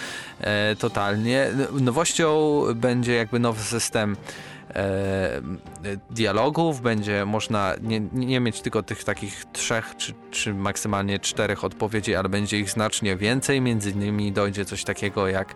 e, 0.40 0.76
totalnie. 0.76 1.46
Nowością 1.80 2.60
będzie 2.74 3.14
jakby 3.14 3.38
nowy 3.38 3.62
system 3.62 4.16
dialogów, 6.10 6.80
będzie 6.80 7.24
można 7.24 7.74
nie, 7.82 8.00
nie 8.12 8.40
mieć 8.40 8.60
tylko 8.60 8.82
tych 8.82 9.04
takich 9.04 9.44
trzech 9.52 9.94
czy, 9.96 10.14
czy 10.30 10.54
maksymalnie 10.54 11.18
czterech 11.18 11.64
odpowiedzi, 11.64 12.14
ale 12.14 12.28
będzie 12.28 12.58
ich 12.58 12.70
znacznie 12.70 13.16
więcej. 13.16 13.60
Między 13.60 13.90
innymi 13.90 14.32
dojdzie 14.32 14.64
coś 14.64 14.84
takiego 14.84 15.28
jak 15.28 15.54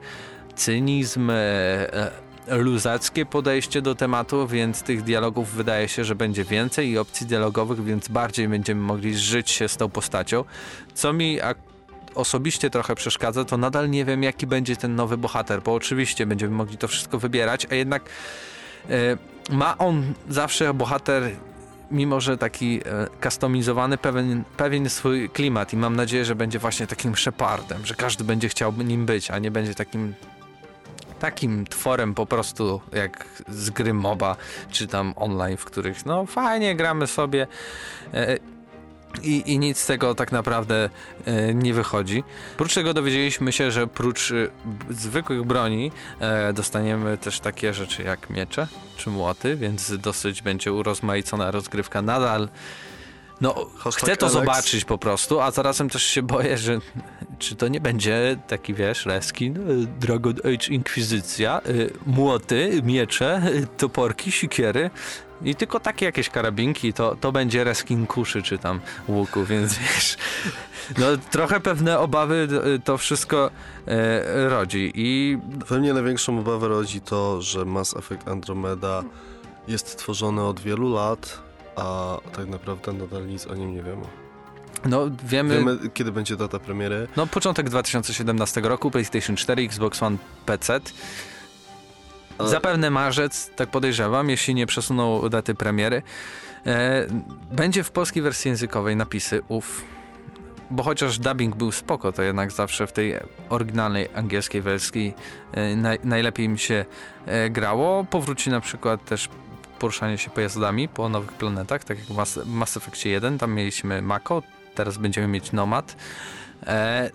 cynizm, 0.54 1.30
e, 1.30 1.34
e, 1.34 2.10
luzackie 2.48 3.26
podejście 3.26 3.82
do 3.82 3.94
tematu, 3.94 4.46
więc 4.46 4.82
tych 4.82 5.02
dialogów 5.02 5.54
wydaje 5.54 5.88
się, 5.88 6.04
że 6.04 6.14
będzie 6.14 6.44
więcej 6.44 6.88
i 6.88 6.98
opcji 6.98 7.26
dialogowych, 7.26 7.84
więc 7.84 8.08
bardziej 8.08 8.48
będziemy 8.48 8.80
mogli 8.80 9.14
zżyć 9.14 9.50
się 9.50 9.68
z 9.68 9.76
tą 9.76 9.88
postacią. 9.88 10.44
Co 10.94 11.12
mi 11.12 11.38
osobiście 12.14 12.70
trochę 12.70 12.94
przeszkadza, 12.94 13.44
to 13.44 13.56
nadal 13.56 13.90
nie 13.90 14.04
wiem, 14.04 14.22
jaki 14.22 14.46
będzie 14.46 14.76
ten 14.76 14.94
nowy 14.94 15.16
bohater, 15.16 15.62
bo 15.62 15.74
oczywiście 15.74 16.26
będziemy 16.26 16.54
mogli 16.54 16.78
to 16.78 16.88
wszystko 16.88 17.18
wybierać, 17.18 17.66
a 17.70 17.74
jednak 17.74 18.02
e, 18.02 18.08
ma 19.50 19.78
on 19.78 20.14
zawsze 20.28 20.74
bohater 20.74 21.30
mimo 21.90 22.20
że 22.20 22.38
taki 22.38 22.80
e, 22.86 23.06
customizowany, 23.22 23.98
pewien, 23.98 24.44
pewien 24.56 24.90
swój 24.90 25.30
klimat 25.30 25.72
i 25.72 25.76
mam 25.76 25.96
nadzieję, 25.96 26.24
że 26.24 26.34
będzie 26.34 26.58
właśnie 26.58 26.86
takim 26.86 27.16
Shepardem, 27.16 27.86
że 27.86 27.94
każdy 27.94 28.24
będzie 28.24 28.48
chciał 28.48 28.72
nim 28.72 29.06
być, 29.06 29.30
a 29.30 29.38
nie 29.38 29.50
będzie 29.50 29.74
takim 29.74 30.14
takim 31.18 31.66
tworem 31.66 32.14
po 32.14 32.26
prostu 32.26 32.80
jak 32.92 33.26
z 33.48 33.70
gry 33.70 33.94
MOBA, 33.94 34.36
czy 34.70 34.86
tam 34.86 35.12
online, 35.16 35.56
w 35.56 35.64
których 35.64 36.06
no 36.06 36.26
fajnie 36.26 36.76
gramy 36.76 37.06
sobie. 37.06 37.46
E, 38.14 38.36
i, 39.22 39.42
i 39.52 39.58
nic 39.58 39.78
z 39.78 39.86
tego 39.86 40.14
tak 40.14 40.32
naprawdę 40.32 40.90
e, 41.24 41.54
nie 41.54 41.74
wychodzi. 41.74 42.24
Prócz 42.56 42.74
tego 42.74 42.94
dowiedzieliśmy 42.94 43.52
się, 43.52 43.70
że 43.70 43.86
prócz 43.86 44.30
e, 44.32 44.34
zwykłych 44.90 45.44
broni 45.44 45.92
e, 46.20 46.52
dostaniemy 46.52 47.18
też 47.18 47.40
takie 47.40 47.74
rzeczy 47.74 48.02
jak 48.02 48.30
miecze 48.30 48.68
czy 48.96 49.10
młoty, 49.10 49.56
więc 49.56 49.96
dosyć 49.96 50.42
będzie 50.42 50.72
urozmaicona 50.72 51.50
rozgrywka 51.50 52.02
nadal. 52.02 52.48
No, 53.40 53.66
Hashtag 53.78 54.04
chcę 54.04 54.16
to 54.16 54.26
Alex. 54.26 54.40
zobaczyć 54.40 54.84
po 54.84 54.98
prostu, 54.98 55.40
a 55.40 55.50
zarazem 55.50 55.88
też 55.88 56.02
się 56.02 56.22
boję, 56.22 56.58
że 56.58 56.78
czy 57.38 57.56
to 57.56 57.68
nie 57.68 57.80
będzie 57.80 58.36
taki, 58.48 58.74
wiesz, 58.74 59.06
reskin, 59.06 59.56
y, 59.56 59.86
Dragon 59.86 60.34
Age 60.38 60.66
Inkwizycja, 60.70 61.60
y, 61.68 61.90
młoty, 62.06 62.80
miecze, 62.84 63.42
y, 63.46 63.66
toporki, 63.76 64.32
sikiery 64.32 64.90
i 65.44 65.54
tylko 65.54 65.80
takie 65.80 66.06
jakieś 66.06 66.28
karabinki, 66.30 66.92
to, 66.92 67.16
to 67.20 67.32
będzie 67.32 67.64
reskin 67.64 68.06
kuszy 68.06 68.42
czy 68.42 68.58
tam 68.58 68.80
łuku, 69.08 69.44
więc 69.50 69.78
wiesz, 69.78 70.16
no 70.98 71.06
trochę 71.30 71.60
pewne 71.60 71.98
obawy 71.98 72.48
y, 72.76 72.78
to 72.78 72.98
wszystko 72.98 73.50
y, 73.88 74.48
rodzi 74.48 74.92
i 74.94 75.38
We 75.68 75.78
mnie 75.80 75.92
największą 75.92 76.38
obawę 76.38 76.68
rodzi 76.68 77.00
to, 77.00 77.42
że 77.42 77.64
Mass 77.64 77.96
Effect 77.96 78.28
Andromeda 78.28 79.02
jest 79.68 79.98
tworzony 79.98 80.42
od 80.42 80.60
wielu 80.60 80.94
lat, 80.94 81.38
a 81.76 82.16
tak 82.36 82.48
naprawdę 82.48 82.92
nadal 82.92 83.26
nic 83.26 83.46
o 83.46 83.54
nim 83.54 83.74
nie 83.74 83.82
wiemy. 83.82 84.02
no 84.84 85.10
wiemy, 85.24 85.56
Wiemy, 85.58 85.78
kiedy 85.94 86.12
będzie 86.12 86.36
data 86.36 86.58
premiery. 86.58 87.08
no 87.16 87.26
początek 87.26 87.70
2017 87.70 88.60
roku, 88.60 88.90
PlayStation 88.90 89.36
4, 89.36 89.62
Xbox 89.62 90.02
One, 90.02 90.16
PC. 90.46 90.80
Zapewne 92.44 92.90
marzec, 92.90 93.50
tak 93.56 93.68
podejrzewam, 93.68 94.30
jeśli 94.30 94.54
nie 94.54 94.66
przesuną 94.66 95.28
daty 95.28 95.54
premiery. 95.54 96.02
E, 96.66 97.06
będzie 97.52 97.84
w 97.84 97.90
polskiej 97.90 98.22
wersji 98.22 98.48
językowej 98.48 98.96
napisy 98.96 99.42
UF. 99.48 99.84
Bo 100.70 100.82
chociaż 100.82 101.18
dubbing 101.18 101.56
był 101.56 101.72
spoko, 101.72 102.12
to 102.12 102.22
jednak 102.22 102.52
zawsze 102.52 102.86
w 102.86 102.92
tej 102.92 103.14
oryginalnej 103.48 104.08
angielskiej 104.14 104.62
wersji 104.62 105.14
e, 105.52 105.76
naj, 105.76 105.98
najlepiej 106.04 106.48
mi 106.48 106.58
się 106.58 106.84
e, 107.26 107.50
grało. 107.50 108.04
Powróci 108.04 108.50
na 108.50 108.60
przykład 108.60 109.04
też 109.04 109.28
poruszanie 109.78 110.18
się 110.18 110.30
pojazdami 110.30 110.88
po 110.88 111.08
nowych 111.08 111.32
planetach, 111.32 111.84
tak 111.84 111.98
jak 111.98 112.06
w 112.06 112.16
Mass, 112.16 112.38
Mass 112.46 112.76
Effectie 112.76 113.10
1, 113.10 113.38
tam 113.38 113.52
mieliśmy 113.52 114.02
Mako, 114.02 114.42
teraz 114.74 114.96
będziemy 114.98 115.28
mieć 115.28 115.52
Nomad. 115.52 115.96
E, 116.66 117.10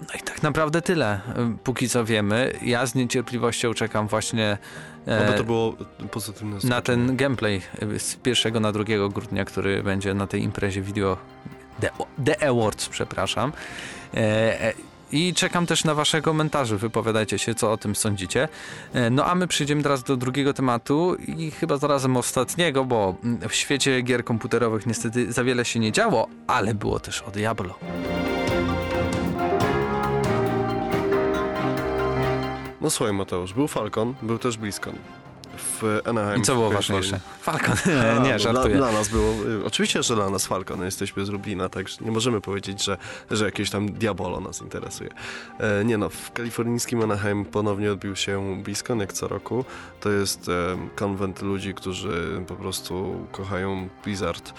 no 0.00 0.18
i 0.20 0.22
tak 0.22 0.42
naprawdę 0.42 0.82
tyle, 0.82 1.06
e, 1.36 1.56
póki 1.64 1.88
co 1.88 2.04
wiemy. 2.04 2.52
Ja 2.62 2.86
z 2.86 2.94
niecierpliwością 2.94 3.74
czekam 3.74 4.08
właśnie 4.08 4.58
e, 5.08 5.28
Oby 5.28 5.38
to 5.38 5.44
było 5.44 5.74
pozytywne 6.10 6.56
na 6.64 6.80
ten 6.82 7.16
gameplay 7.16 7.62
e, 7.94 7.98
z 7.98 8.18
1 8.26 8.62
na 8.62 8.72
2 8.72 8.84
grudnia, 9.12 9.44
który 9.44 9.82
będzie 9.82 10.14
na 10.14 10.26
tej 10.26 10.42
imprezie 10.42 10.82
video 10.82 11.16
The, 11.80 11.90
The 12.24 12.48
Awards, 12.48 12.88
przepraszam. 12.88 13.52
E, 14.14 14.62
e, 14.62 14.72
I 15.12 15.34
czekam 15.34 15.66
też 15.66 15.84
na 15.84 15.94
wasze 15.94 16.22
komentarze, 16.22 16.76
wypowiadajcie 16.76 17.38
się, 17.38 17.54
co 17.54 17.72
o 17.72 17.76
tym 17.76 17.94
sądzicie. 17.96 18.48
E, 18.94 19.10
No 19.10 19.24
a 19.24 19.34
my 19.34 19.46
przejdziemy 19.46 19.82
teraz 19.82 20.02
do 20.02 20.16
drugiego 20.16 20.52
tematu 20.52 21.14
i 21.14 21.50
chyba 21.50 21.76
zarazem 21.76 22.16
ostatniego, 22.16 22.84
bo 22.84 23.14
mm, 23.24 23.48
w 23.48 23.54
świecie 23.54 24.02
gier 24.02 24.24
komputerowych 24.24 24.86
niestety 24.86 25.32
za 25.32 25.44
wiele 25.44 25.64
się 25.64 25.80
nie 25.80 25.92
działo, 25.92 26.28
ale 26.46 26.74
było 26.74 27.00
też 27.00 27.22
o 27.22 27.30
Diablo. 27.30 27.74
No 32.86 32.90
słuchaj 32.90 33.14
Mateusz, 33.14 33.52
był 33.52 33.68
Falcon, 33.68 34.14
był 34.22 34.38
też 34.38 34.56
BlizzCon. 34.56 34.94
W 35.58 36.00
Anaheim. 36.04 36.40
I 36.40 36.44
co 36.44 36.54
było 36.54 36.70
ważniejsze? 36.70 37.20
Falcon. 37.40 37.74
A, 38.16 38.18
nie, 38.24 38.32
no, 38.32 38.38
żartuję. 38.38 38.76
Dla, 38.76 38.88
dla 38.88 38.98
nas 38.98 39.08
było, 39.08 39.32
y, 39.32 39.64
oczywiście, 39.64 40.02
że 40.02 40.14
dla 40.14 40.30
nas 40.30 40.46
Falcon, 40.46 40.84
jesteśmy 40.84 41.26
z 41.26 41.28
Lublina, 41.28 41.68
także 41.68 42.04
nie 42.04 42.10
możemy 42.10 42.40
powiedzieć, 42.40 42.84
że, 42.84 42.98
że 43.30 43.44
jakieś 43.44 43.70
tam 43.70 43.92
Diabolo 43.92 44.40
nas 44.40 44.62
interesuje. 44.62 45.10
E, 45.60 45.84
nie 45.84 45.98
no, 45.98 46.08
w 46.08 46.32
kalifornijskim 46.32 47.02
Anaheim 47.02 47.44
ponownie 47.44 47.92
odbił 47.92 48.16
się 48.16 48.62
BlizzCon, 48.62 49.00
jak 49.00 49.12
co 49.12 49.28
roku. 49.28 49.64
To 50.00 50.10
jest 50.10 50.48
e, 50.48 50.52
konwent 50.96 51.42
ludzi, 51.42 51.74
którzy 51.74 52.44
po 52.46 52.54
prostu 52.54 53.26
kochają 53.32 53.88
Blizzard. 54.04 54.52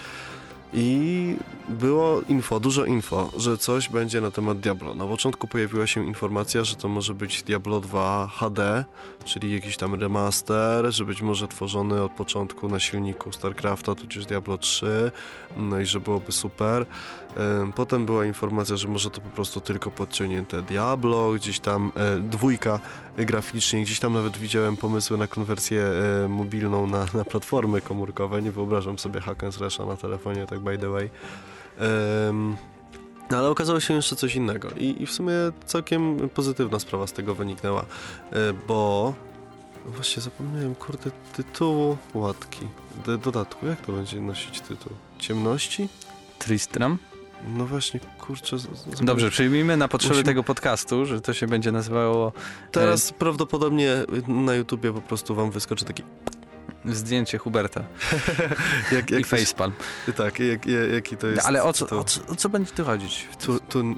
I 0.72 1.36
było 1.68 2.20
info, 2.28 2.60
dużo 2.60 2.84
info, 2.84 3.30
że 3.36 3.58
coś 3.58 3.88
będzie 3.88 4.20
na 4.20 4.30
temat 4.30 4.60
Diablo. 4.60 4.94
Na 4.94 5.06
początku 5.06 5.48
pojawiła 5.48 5.86
się 5.86 6.06
informacja, 6.06 6.64
że 6.64 6.76
to 6.76 6.88
może 6.88 7.14
być 7.14 7.42
Diablo 7.42 7.80
2 7.80 8.28
HD, 8.38 8.84
czyli 9.24 9.52
jakiś 9.52 9.76
tam 9.76 9.94
remaster, 9.94 10.92
że 10.92 11.04
być 11.04 11.22
może 11.22 11.48
tworzony 11.48 12.02
od 12.02 12.12
początku 12.12 12.68
na 12.68 12.80
silniku 12.80 13.32
StarCrafta, 13.32 13.94
tudzież 13.94 14.26
Diablo 14.26 14.58
3, 14.58 15.10
no 15.56 15.80
i 15.80 15.86
że 15.86 16.00
byłoby 16.00 16.32
super. 16.32 16.86
Potem 17.74 18.06
była 18.06 18.24
informacja, 18.24 18.76
że 18.76 18.88
może 18.88 19.10
to 19.10 19.20
po 19.20 19.28
prostu 19.28 19.60
tylko 19.60 19.90
podciągnięte 19.90 20.62
Diablo, 20.62 21.32
gdzieś 21.32 21.60
tam 21.60 21.92
e, 21.96 22.20
dwójka 22.20 22.80
e, 23.16 23.24
graficznie, 23.24 23.82
gdzieś 23.82 24.00
tam 24.00 24.12
nawet 24.12 24.36
widziałem 24.36 24.76
pomysły 24.76 25.18
na 25.18 25.26
konwersję 25.26 25.82
e, 26.24 26.28
mobilną 26.28 26.86
na, 26.86 27.06
na 27.14 27.24
platformy 27.24 27.80
komórkowe, 27.80 28.42
nie 28.42 28.52
wyobrażam 28.52 28.98
sobie 28.98 29.20
hack 29.20 29.44
and 29.44 29.54
slasha 29.54 29.86
na 29.86 29.96
telefonie, 29.96 30.46
tak 30.46 30.60
by 30.60 30.78
the 30.78 30.88
way. 30.88 31.10
No 33.30 33.38
ale 33.38 33.48
okazało 33.48 33.80
się 33.80 33.94
jeszcze 33.94 34.16
coś 34.16 34.34
innego 34.34 34.68
i, 34.70 35.02
i 35.02 35.06
w 35.06 35.12
sumie 35.12 35.32
całkiem 35.66 36.28
pozytywna 36.28 36.78
sprawa 36.78 37.06
z 37.06 37.12
tego 37.12 37.34
wyniknęła, 37.34 37.80
e, 37.82 37.86
bo 38.68 39.14
no 39.86 39.90
właśnie 39.92 40.22
zapomniałem, 40.22 40.74
kurde, 40.74 41.10
tytułu 41.36 41.96
łatki, 42.14 42.66
D- 43.06 43.18
dodatku, 43.18 43.66
jak 43.66 43.80
to 43.80 43.92
będzie 43.92 44.20
nosić 44.20 44.60
tytuł? 44.60 44.92
Ciemności? 45.18 45.88
Tristram. 46.38 46.98
No 47.56 47.66
właśnie, 47.66 48.00
kurczę. 48.18 48.56
Dobrze, 49.00 49.30
przyjmijmy 49.30 49.76
na 49.76 49.88
potrzeby 49.88 50.14
Musimy- 50.14 50.24
tego 50.24 50.42
podcastu, 50.44 51.06
że 51.06 51.20
to 51.20 51.32
się 51.34 51.46
będzie 51.46 51.72
nazywało 51.72 52.32
Teraz 52.72 53.12
prawdopodobnie 53.12 53.94
na 54.28 54.54
YouTubie 54.54 54.92
po 54.92 55.00
prostu 55.00 55.34
wam 55.34 55.50
wyskoczy 55.50 55.84
taki. 55.84 56.02
Zdjęcie 56.94 57.38
Huberta 57.38 57.84
Jak, 58.92 59.10
i 59.10 59.14
jak 59.14 59.26
facepalm. 59.26 59.72
Tak, 60.16 60.40
jak, 60.40 60.66
jak, 60.66 60.90
jaki 60.92 61.16
to 61.16 61.26
jest. 61.26 61.46
Ale 61.46 61.62
o 61.62 61.72
co, 61.72 61.84
tytuł? 61.84 61.98
o, 61.98 62.04
co, 62.04 62.20
o 62.28 62.36
co 62.36 62.48
będzie 62.48 62.72
tu 62.72 62.84
chodzić? 62.84 63.28
Tu, 63.44 63.60
tu, 63.60 63.94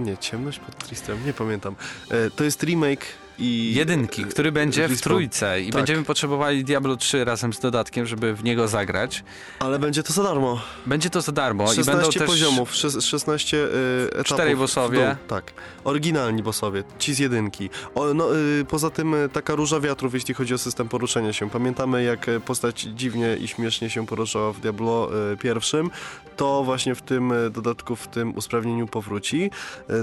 nie, 0.00 0.18
ciemność 0.18 0.58
pod 0.58 0.86
Tristem, 0.86 1.26
nie 1.26 1.32
pamiętam. 1.32 1.76
E, 2.10 2.30
to 2.30 2.44
jest 2.44 2.62
remake 2.62 3.06
i... 3.38 3.74
Jedynki, 3.74 4.24
który 4.24 4.52
będzie 4.52 4.88
w 4.88 5.00
trójce 5.00 5.60
i 5.60 5.66
Tak. 5.66 5.74
będziemy 5.74 6.04
potrzebowali 6.04 6.64
Diablo 6.64 6.96
3 6.96 7.24
razem 7.24 7.52
z 7.52 7.60
dodatkiem, 7.60 8.06
żeby 8.06 8.34
w 8.34 8.44
niego 8.44 8.68
zagrać. 8.68 9.24
Ale 9.58 9.78
będzie 9.78 10.02
to 10.02 10.12
za 10.12 10.22
darmo. 10.22 10.60
Będzie 10.86 11.10
to 11.10 11.20
za 11.20 11.32
darmo 11.32 11.64
i 11.64 11.76
16 11.76 11.92
będą 11.92 12.10
też 12.12 12.22
poziomów, 12.22 12.70
szes- 12.72 13.00
16 13.00 13.56
y, 13.56 13.70
etapów. 14.06 14.26
Czterej 14.26 14.56
bossowie. 14.56 15.16
Tak, 15.28 15.52
oryginalni 15.84 16.42
bossowie, 16.42 16.84
ci 16.98 17.14
z 17.14 17.18
jedynki. 17.18 17.70
O, 17.94 18.14
no, 18.14 18.36
y, 18.36 18.64
poza 18.64 18.90
tym 18.90 19.14
y, 19.14 19.28
taka 19.28 19.54
róża 19.54 19.80
wiatrów, 19.80 20.14
jeśli 20.14 20.34
chodzi 20.34 20.54
o 20.54 20.58
system 20.58 20.88
poruszania 20.88 21.32
się. 21.32 21.50
Pamiętamy, 21.50 22.02
jak 22.02 22.28
y, 22.28 22.40
postać 22.40 22.80
dziwnie 22.80 23.36
i 23.36 23.48
śmiesznie 23.48 23.90
się 23.90 24.06
poruszała 24.06 24.52
w 24.52 24.60
Diablo 24.60 25.10
y, 25.32 25.36
pierwszym. 25.36 25.90
To 26.36 26.64
właśnie 26.64 26.94
w 26.94 27.02
tym 27.02 27.32
dodatku, 27.50 27.96
w 27.96 28.08
tym 28.08 28.36
usprawnieniu 28.36 28.86
powróci. 28.86 29.50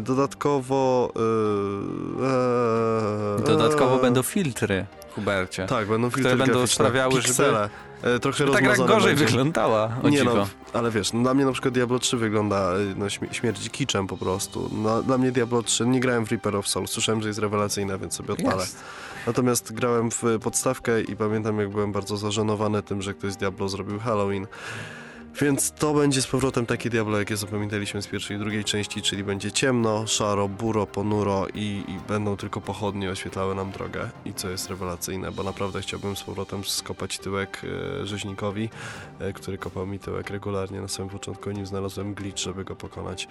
Dodatkowo... 0.02 1.12
y, 3.18 3.21
e, 3.40 3.44
dodatkowo 3.44 3.98
e, 3.98 4.02
będą 4.02 4.24
filtry, 4.24 4.86
Hubercie. 5.16 5.66
Tak, 5.66 5.88
będą 5.88 6.10
filtry 6.10 6.36
będą 6.36 6.46
graficzne, 6.54 6.68
sprawiały, 6.68 7.12
żeby- 7.14 7.24
piksele. 7.24 7.70
E, 8.04 8.20
trochę 8.20 8.38
Żeby 8.38 8.52
ta 8.52 8.60
gra 8.60 8.70
rozmazane 8.70 8.96
gorzej 9.00 9.16
będzie. 9.16 9.26
wyglądała, 9.26 9.98
o 10.04 10.10
Nie 10.10 10.18
dziwo. 10.18 10.36
no, 10.36 10.48
ale 10.74 10.92
wiesz, 10.92 11.14
no, 11.14 11.22
dla 11.22 11.34
mnie 11.34 11.46
na 11.46 11.52
przykład 11.52 11.74
Diablo 11.74 12.00
3 12.00 12.18
wygląda 12.18 12.76
y, 12.78 12.96
no, 12.98 13.06
śmie- 13.10 13.34
śmierć 13.34 13.70
kiczem 13.70 14.08
po 14.08 14.18
prostu. 14.18 14.70
No, 14.84 15.04
dla 15.04 15.18
mnie 15.18 15.32
Diablo 15.32 15.64
3, 15.64 15.86
nie 15.86 16.00
grałem 16.00 16.26
w 16.26 16.32
Reaper 16.32 16.56
of 16.56 16.68
Souls, 16.68 16.92
słyszałem, 16.92 17.22
że 17.22 17.28
jest 17.28 17.40
rewelacyjna, 17.40 17.98
więc 17.98 18.14
sobie 18.16 18.34
odpalę. 18.34 18.62
Jest. 18.62 18.78
Natomiast 19.28 19.74
grałem 19.74 20.12
w 20.12 20.24
podstawkę 20.44 21.02
i 21.02 21.16
pamiętam, 21.16 21.60
jak 21.60 21.70
byłem 21.70 21.92
bardzo 21.92 22.18
zażenowany 22.18 22.84
tym, 22.84 23.02
że 23.02 23.14
ktoś 23.14 23.32
z 23.34 23.38
Diablo 23.38 23.70
zrobił 23.70 24.00
Halloween. 24.00 24.48
Więc 25.40 25.72
to 25.72 25.94
będzie 25.94 26.22
z 26.22 26.28
powrotem 26.28 26.66
takie 26.66 26.90
Diablo, 26.90 27.20
jakie 27.20 27.38
zapamiętaliśmy 27.38 28.02
z 28.02 28.08
pierwszej 28.08 28.38
i 28.38 28.40
drugiej 28.40 28.64
części, 28.64 29.02
czyli 29.02 29.24
będzie 29.24 29.52
ciemno, 29.52 30.08
szaro, 30.08 30.48
buro, 30.48 30.88
ponuro 30.88 31.48
i, 31.54 31.84
i 31.88 32.00
będą 32.08 32.38
tylko 32.38 32.62
pochodnie 32.62 33.10
oświetlały 33.10 33.56
nam 33.56 33.72
drogę. 33.72 34.10
I 34.26 34.34
co 34.34 34.50
jest 34.50 34.70
rewelacyjne, 34.70 35.32
bo 35.32 35.44
naprawdę 35.44 35.82
chciałbym 35.82 36.16
z 36.16 36.24
powrotem 36.24 36.64
skopać 36.64 37.20
tyłek 37.20 37.62
e, 38.02 38.06
rzeźnikowi, 38.06 38.70
e, 39.20 39.34
który 39.34 39.58
kopał 39.58 39.88
mi 39.88 40.00
tyłek 40.00 40.30
regularnie 40.30 40.82
na 40.82 40.88
samym 40.88 41.10
początku, 41.10 41.52
nim 41.52 41.66
znalazłem 41.66 42.14
glitch, 42.14 42.40
żeby 42.40 42.64
go 42.64 42.76
pokonać. 42.76 43.28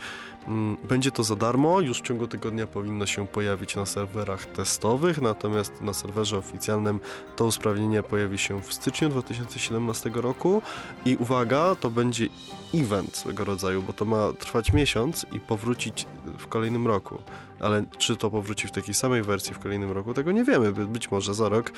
Mm, 0.48 0.76
Będzie 0.88 1.10
to 1.10 1.24
za 1.24 1.36
darmo, 1.36 1.80
już 1.80 1.98
w 1.98 2.02
ciągu 2.02 2.28
tygodnia 2.28 2.66
powinno 2.66 3.06
się 3.06 3.26
pojawić 3.26 3.76
na 3.76 3.86
serwerach 3.86 4.46
testowych, 4.46 5.22
natomiast 5.22 5.80
na 5.80 5.92
serwerze 5.92 6.38
oficjalnym 6.38 7.00
to 7.36 7.44
usprawnienie 7.44 8.02
pojawi 8.02 8.38
się 8.38 8.62
w 8.62 8.74
styczniu 8.74 9.08
2017 9.08 10.10
roku 10.14 10.62
i 11.04 11.16
uwaga, 11.16 11.74
to 11.74 11.89
będzie 11.90 12.26
event 12.74 13.16
swego 13.16 13.44
rodzaju, 13.44 13.82
bo 13.82 13.92
to 13.92 14.04
ma 14.04 14.32
trwać 14.38 14.72
miesiąc 14.72 15.26
i 15.32 15.40
powrócić 15.40 16.06
w 16.38 16.46
kolejnym 16.46 16.86
roku. 16.86 17.18
Ale 17.60 17.84
czy 17.98 18.16
to 18.16 18.30
powróci 18.30 18.68
w 18.68 18.70
takiej 18.70 18.94
samej 18.94 19.22
wersji 19.22 19.54
w 19.54 19.58
kolejnym 19.58 19.92
roku, 19.92 20.14
tego 20.14 20.32
nie 20.32 20.44
wiemy. 20.44 20.72
By- 20.72 20.86
Być 20.86 21.10
może 21.10 21.34
za 21.34 21.48
rok 21.48 21.72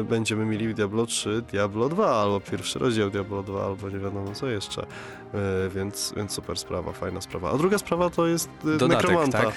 e, 0.00 0.02
będziemy 0.02 0.44
mieli 0.46 0.74
Diablo 0.74 1.06
3 1.06 1.42
Diablo 1.52 1.88
2, 1.88 2.06
albo 2.10 2.40
pierwszy 2.40 2.78
rozdział 2.78 3.10
Diablo 3.10 3.42
2, 3.42 3.64
albo 3.64 3.90
nie 3.90 3.98
wiadomo 3.98 4.32
co 4.34 4.46
jeszcze. 4.46 4.82
E, 4.82 4.86
więc, 5.74 6.12
więc 6.16 6.32
super 6.32 6.58
sprawa, 6.58 6.92
fajna 6.92 7.20
sprawa. 7.20 7.50
A 7.50 7.58
druga 7.58 7.78
sprawa 7.78 8.10
to 8.10 8.26
jest 8.26 8.48
e, 8.64 8.78
Dodatek, 8.78 8.88
Nekromanta. 9.10 9.38
tak? 9.44 9.54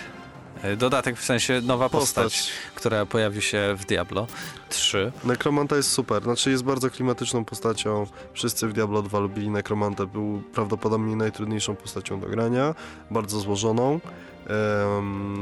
E, 0.63 0.75
Dodatek 0.75 1.17
w 1.17 1.24
sensie 1.24 1.62
nowa 1.62 1.89
postać, 1.89 2.24
Postać. 2.24 2.51
która 2.75 3.05
pojawi 3.05 3.41
się 3.41 3.75
w 3.77 3.86
Diablo 3.86 4.27
3. 4.70 5.12
Nekromanta 5.24 5.75
jest 5.75 5.91
super, 5.91 6.24
znaczy 6.24 6.51
jest 6.51 6.63
bardzo 6.63 6.89
klimatyczną 6.89 7.46
postacią. 7.46 8.08
Wszyscy 8.34 8.67
w 8.67 8.74
Diablo 8.74 9.01
2 9.01 9.20
lubili 9.20 9.50
Nekromantę, 9.50 10.08
był 10.08 10.43
prawdopodobnie 10.53 11.15
najtrudniejszą 11.15 11.75
postacią 11.75 12.20
do 12.20 12.27
grania, 12.27 12.75
bardzo 13.12 13.39
złożoną. 13.39 14.00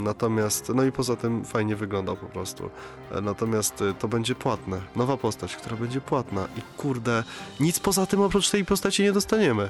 Natomiast, 0.04 0.70
no 0.76 0.84
i 0.84 0.92
poza 0.92 1.16
tym 1.16 1.46
fajnie 1.46 1.76
wygląda 1.76 2.16
po 2.16 2.26
prostu. 2.26 2.70
E, 3.12 3.22
Natomiast 3.22 3.82
e, 3.82 3.94
to 3.94 4.08
będzie 4.08 4.36
płatne. 4.36 4.82
Nowa 4.96 5.18
postać, 5.18 5.56
która 5.56 5.76
będzie 5.76 6.02
płatna. 6.02 6.48
I 6.58 6.62
kurde, 6.78 7.24
nic 7.60 7.80
poza 7.80 8.06
tym 8.06 8.22
oprócz 8.22 8.50
tej 8.50 8.66
postaci 8.66 9.04
nie 9.04 9.12
dostaniemy. 9.12 9.70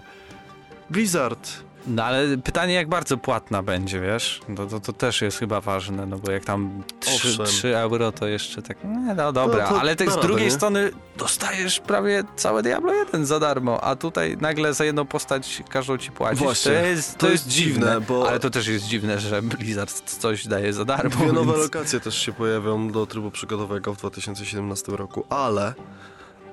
Blizzard. 0.89 1.63
No 1.88 2.03
ale 2.03 2.38
pytanie, 2.38 2.73
jak 2.73 2.89
bardzo 2.89 3.17
płatna 3.17 3.63
będzie, 3.63 4.00
wiesz? 4.01 4.41
To, 4.55 4.65
to, 4.65 4.79
to 4.79 4.93
też 4.93 5.21
jest 5.21 5.39
chyba 5.39 5.61
ważne, 5.61 6.05
no 6.05 6.17
bo 6.19 6.31
jak 6.31 6.45
tam 6.45 6.83
3, 7.00 7.15
Owszem. 7.15 7.45
3 7.45 7.77
euro, 7.77 8.11
to 8.11 8.27
jeszcze 8.27 8.61
tak, 8.61 8.83
nie, 8.83 9.13
no 9.15 9.31
dobra, 9.31 9.71
No 9.71 9.79
ale 9.79 9.95
tak 9.95 10.11
z 10.11 10.17
drugiej 10.19 10.45
nie? 10.45 10.51
strony 10.51 10.91
dostajesz 11.17 11.79
prawie 11.79 12.23
całe 12.35 12.63
Diablo 12.63 12.93
1 12.93 13.25
za 13.25 13.39
darmo, 13.39 13.83
a 13.83 13.95
tutaj 13.95 14.38
nagle 14.41 14.73
za 14.73 14.85
jedną 14.85 15.05
postać 15.05 15.63
każą 15.69 15.97
ci 15.97 16.11
płacić. 16.11 16.39
Właśnie, 16.39 16.71
to 16.71 16.85
jest, 16.85 17.13
to 17.13 17.19
to 17.19 17.31
jest 17.31 17.45
jest 17.45 17.57
dziwne, 17.57 17.73
dziwne, 17.88 18.01
bo- 18.01 18.29
ale 18.29 18.39
to 18.39 18.50
też 18.50 18.67
jest 18.67 18.85
dziwne, 18.85 19.19
że 19.19 19.41
Blizzard 19.41 20.03
coś 20.19 20.47
daje 20.47 20.73
za 20.73 20.85
darmo. 20.85 21.09
Dwie 21.15 21.31
nowe 21.33 21.51
więc- 21.53 21.63
lokacje 21.63 22.00
też 22.00 22.17
się 22.17 22.31
pojawią 22.33 22.91
do 22.91 23.05
trybu 23.05 23.31
przygodowego 23.31 23.93
w 23.93 23.97
2017 23.97 24.91
roku, 24.91 25.25
ale 25.29 25.73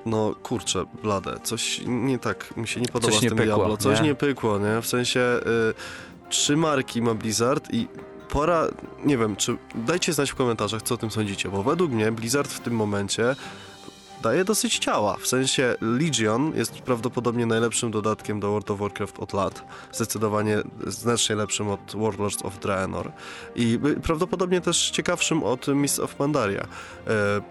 no 0.05 0.35
kurczę, 0.43 0.85
blade, 1.03 1.39
coś 1.43 1.81
nie 1.85 2.19
tak 2.19 2.57
mi 2.57 2.67
się 2.67 2.81
nie 2.81 2.87
podoba 2.87 3.13
Coś 3.13 3.17
z 3.17 3.29
tym 3.29 3.37
pykło, 3.37 3.45
Diablo. 3.45 3.77
Coś 3.77 4.01
nie? 4.01 4.07
nie? 4.07 4.15
pykło, 4.15 4.59
nie? 4.59 4.81
W 4.81 4.87
sensie 4.87 5.19
y, 5.19 6.29
trzy 6.29 6.57
marki 6.57 7.01
ma 7.01 7.13
Blizzard 7.13 7.73
i 7.73 7.87
pora, 8.29 8.67
nie 9.05 9.17
wiem, 9.17 9.35
czy 9.35 9.57
dajcie 9.75 10.13
znać 10.13 10.31
w 10.31 10.35
komentarzach, 10.35 10.81
co 10.81 10.95
o 10.95 10.97
tym 10.97 11.11
sądzicie, 11.11 11.49
bo 11.49 11.63
według 11.63 11.91
mnie 11.91 12.11
Blizzard 12.11 12.51
w 12.51 12.59
tym 12.59 12.75
momencie 12.75 13.35
daje 14.21 14.45
dosyć 14.45 14.79
ciała. 14.79 15.17
W 15.19 15.27
sensie 15.27 15.75
Legion 15.81 16.55
jest 16.55 16.71
prawdopodobnie 16.71 17.45
najlepszym 17.45 17.91
dodatkiem 17.91 18.39
do 18.39 18.51
World 18.51 18.71
of 18.71 18.79
Warcraft 18.79 19.19
od 19.19 19.33
lat. 19.33 19.63
Zdecydowanie 19.91 20.57
znacznie 20.87 21.35
lepszym 21.35 21.69
od 21.69 21.95
Warlords 21.95 22.45
of 22.45 22.59
Draenor. 22.59 23.11
I 23.55 23.79
y, 23.85 23.99
prawdopodobnie 23.99 24.61
też 24.61 24.89
ciekawszym 24.89 25.43
od 25.43 25.67
Mists 25.67 25.99
of 25.99 26.15
Pandaria. 26.15 26.67
E, 27.07 27.41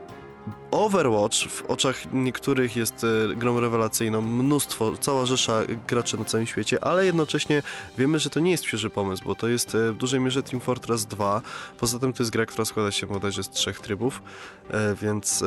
Overwatch 0.71 1.49
w 1.49 1.65
oczach 1.67 2.13
niektórych 2.13 2.77
jest 2.77 3.05
e, 3.05 3.37
grą 3.37 3.61
rewelacyjną, 3.61 4.21
mnóstwo, 4.21 4.93
cała 5.01 5.27
rzesza 5.27 5.61
graczy 5.89 6.19
na 6.19 6.25
całym 6.25 6.47
świecie, 6.47 6.85
ale 6.85 7.07
jednocześnie 7.07 7.63
wiemy, 7.99 8.19
że 8.19 8.31
to 8.31 8.41
nie 8.41 8.51
jest 8.51 8.65
świeży 8.65 8.91
pomysł, 8.91 9.25
bo 9.25 9.35
to 9.35 9.49
jest 9.49 9.75
e, 9.75 9.93
w 9.93 9.97
dużej 9.97 10.21
mierze 10.21 10.43
Team 10.43 10.61
Fortress 10.61 11.07
2. 11.07 11.43
Poza 11.79 11.99
tym 11.99 12.13
to 12.13 12.23
jest 12.23 12.33
gra, 12.33 12.47
która 12.47 12.65
składa 12.65 12.91
się 12.91 13.07
bodajże 13.07 13.43
z 13.43 13.51
trzech 13.51 13.81
trybów, 13.81 14.23
e, 14.71 14.95
więc 14.95 15.45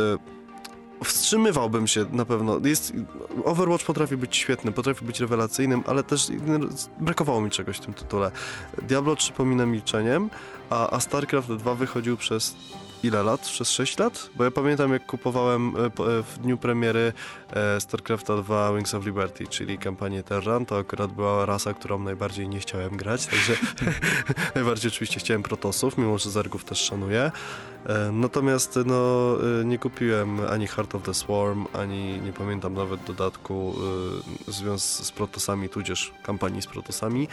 wstrzymywałbym 1.04 1.88
się 1.88 2.06
na 2.12 2.25
pewno. 2.25 2.60
Jest, 2.63 2.93
Overwatch 3.45 3.86
potrafi 3.86 4.17
być 4.17 4.38
świetny, 4.38 4.71
potrafi 4.71 5.06
być 5.06 5.19
rewelacyjnym, 5.19 5.84
ale 5.88 6.04
też 6.04 6.27
brakowało 6.99 7.41
mi 7.41 7.49
czegoś 7.49 7.77
w 7.77 7.80
tym 7.80 7.93
tytule. 7.93 8.32
Diablo 8.82 9.15
3 9.15 9.34
pomina 9.34 9.65
milczeniem, 9.65 10.30
a, 10.69 10.89
a 10.89 10.99
StarCraft 10.99 11.47
2 11.47 11.75
wychodził 11.75 12.17
przez 12.17 12.56
ile 13.04 13.24
lat? 13.24 13.42
Przez 13.42 13.72
6 13.72 13.98
lat? 13.98 14.30
Bo 14.36 14.44
ja 14.44 14.52
pamiętam 14.52 14.94
jak 14.94 15.06
kupowałem 15.06 15.74
e, 15.76 15.86
e, 15.86 15.90
w 16.24 16.40
dniu 16.42 16.58
premiery 16.58 17.14
e, 17.54 17.82
StarCrafta 17.82 18.38
2 18.38 18.74
Wings 18.74 18.94
of 18.94 19.06
Liberty, 19.06 19.48
czyli 19.48 19.78
kampanię 19.78 20.24
Terran, 20.24 20.66
to 20.66 20.78
akurat 20.78 21.12
była 21.12 21.46
rasa, 21.46 21.74
którą 21.74 22.00
najbardziej 22.00 22.50
nie 22.50 22.60
chciałem 22.60 22.98
grać, 22.98 23.26
także 23.26 23.54
najbardziej 24.56 24.92
oczywiście 24.92 25.20
chciałem 25.20 25.44
Protosów, 25.44 25.98
mimo 25.98 26.18
że 26.18 26.30
Zergów 26.30 26.66
też 26.66 26.80
szanuję. 26.80 27.32
E, 27.86 28.12
Natomiast 28.12 28.80
no, 28.86 29.36
e, 29.62 29.65
nie 29.65 29.78
kupiłem 29.80 30.39
ani 30.50 30.67
Heart 30.67 30.96
of 30.96 31.04
the 31.04 31.13
Swarm, 31.13 31.65
ani 31.74 32.22
nie 32.22 32.34
pamiętam 32.34 32.74
nawet 32.74 33.04
dodatku 33.04 33.74
e, 34.48 34.52
związ 34.52 34.84
z 34.84 35.12
Protosami, 35.12 35.70
tudzież 35.70 36.13
kampanii 36.24 36.62
z 36.62 36.67
Protosami. 36.67 37.28